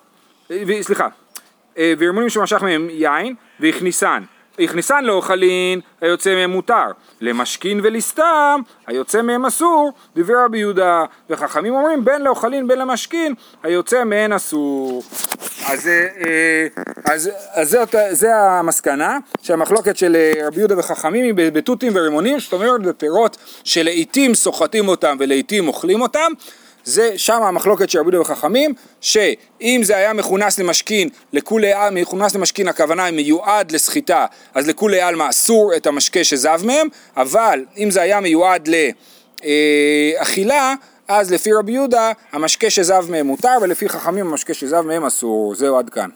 אה, 0.51 0.63
סליחה, 0.81 1.07
אה, 1.77 1.93
ורימונים 1.99 2.29
שמשך 2.29 2.61
מהם 2.61 2.87
יין, 2.89 3.35
והכניסן. 3.59 4.23
הכניסן 4.59 5.03
לאוכלין, 5.03 5.79
היוצא 6.01 6.35
מהם 6.35 6.49
מותר. 6.49 6.85
למשכין 7.21 7.79
ולסתם, 7.83 8.61
היוצא 8.87 9.21
מהם 9.21 9.45
אסור, 9.45 9.91
דברי 10.15 10.35
רבי 10.45 10.57
יהודה. 10.57 11.03
וחכמים 11.29 11.73
אומרים 11.73 12.05
בין 12.05 12.21
לאוכלין 12.21 12.67
בין 12.67 12.79
למשכין, 12.79 13.33
היוצא 13.63 14.03
מהן 14.03 14.33
אסור. 14.33 15.03
אז, 15.65 15.87
אה, 15.87 16.07
אה, 16.27 16.67
אז, 17.13 17.29
אז 17.53 17.69
זאת, 17.69 17.95
זה 18.11 18.35
המסקנה, 18.35 19.17
שהמחלוקת 19.41 19.97
של 19.97 20.15
אה, 20.15 20.47
רבי 20.47 20.59
יהודה 20.59 20.79
וחכמים 20.79 21.37
היא 21.37 21.51
בתותים 21.53 21.93
ורימונים, 21.95 22.39
זאת 22.39 22.53
אומרת 22.53 22.81
בפירות 22.81 23.37
שלעיתים 23.63 24.35
סוחטים 24.35 24.87
אותם 24.87 25.17
ולעיתים 25.19 25.67
אוכלים 25.67 26.01
אותם. 26.01 26.31
זה 26.83 27.17
שם 27.17 27.43
המחלוקת 27.43 27.89
של 27.89 27.99
רבי 27.99 28.15
יהודה 28.15 28.31
וחכמים, 28.31 28.73
שאם 29.01 29.81
זה 29.83 29.97
היה 29.97 30.13
מכונס 30.13 30.59
למשכין, 30.59 31.09
לכולי 31.33 31.73
עלמא, 31.73 32.01
מכונס 32.01 32.35
למשכין 32.35 32.67
הכוונה 32.67 33.05
היא 33.05 33.13
מיועד 33.13 33.71
לסחיטה, 33.71 34.25
אז 34.53 34.67
לכולי 34.67 35.01
עלמא 35.01 35.29
אסור 35.29 35.75
את 35.75 35.87
המשקה 35.87 36.23
שזב 36.23 36.61
מהם, 36.65 36.87
אבל 37.17 37.65
אם 37.77 37.91
זה 37.91 38.01
היה 38.01 38.19
מיועד 38.19 38.69
לאכילה, 39.43 40.73
אז 41.07 41.31
לפי 41.31 41.53
רבי 41.53 41.71
יהודה 41.71 42.11
המשקה 42.31 42.69
שזב 42.69 43.05
מהם 43.09 43.27
מותר, 43.27 43.57
ולפי 43.61 43.89
חכמים 43.89 44.27
המשקה 44.27 44.53
שזב 44.53 44.81
מהם 44.81 45.05
אסור. 45.05 45.55
זהו 45.55 45.77
עד 45.77 45.89
כאן. 45.89 46.09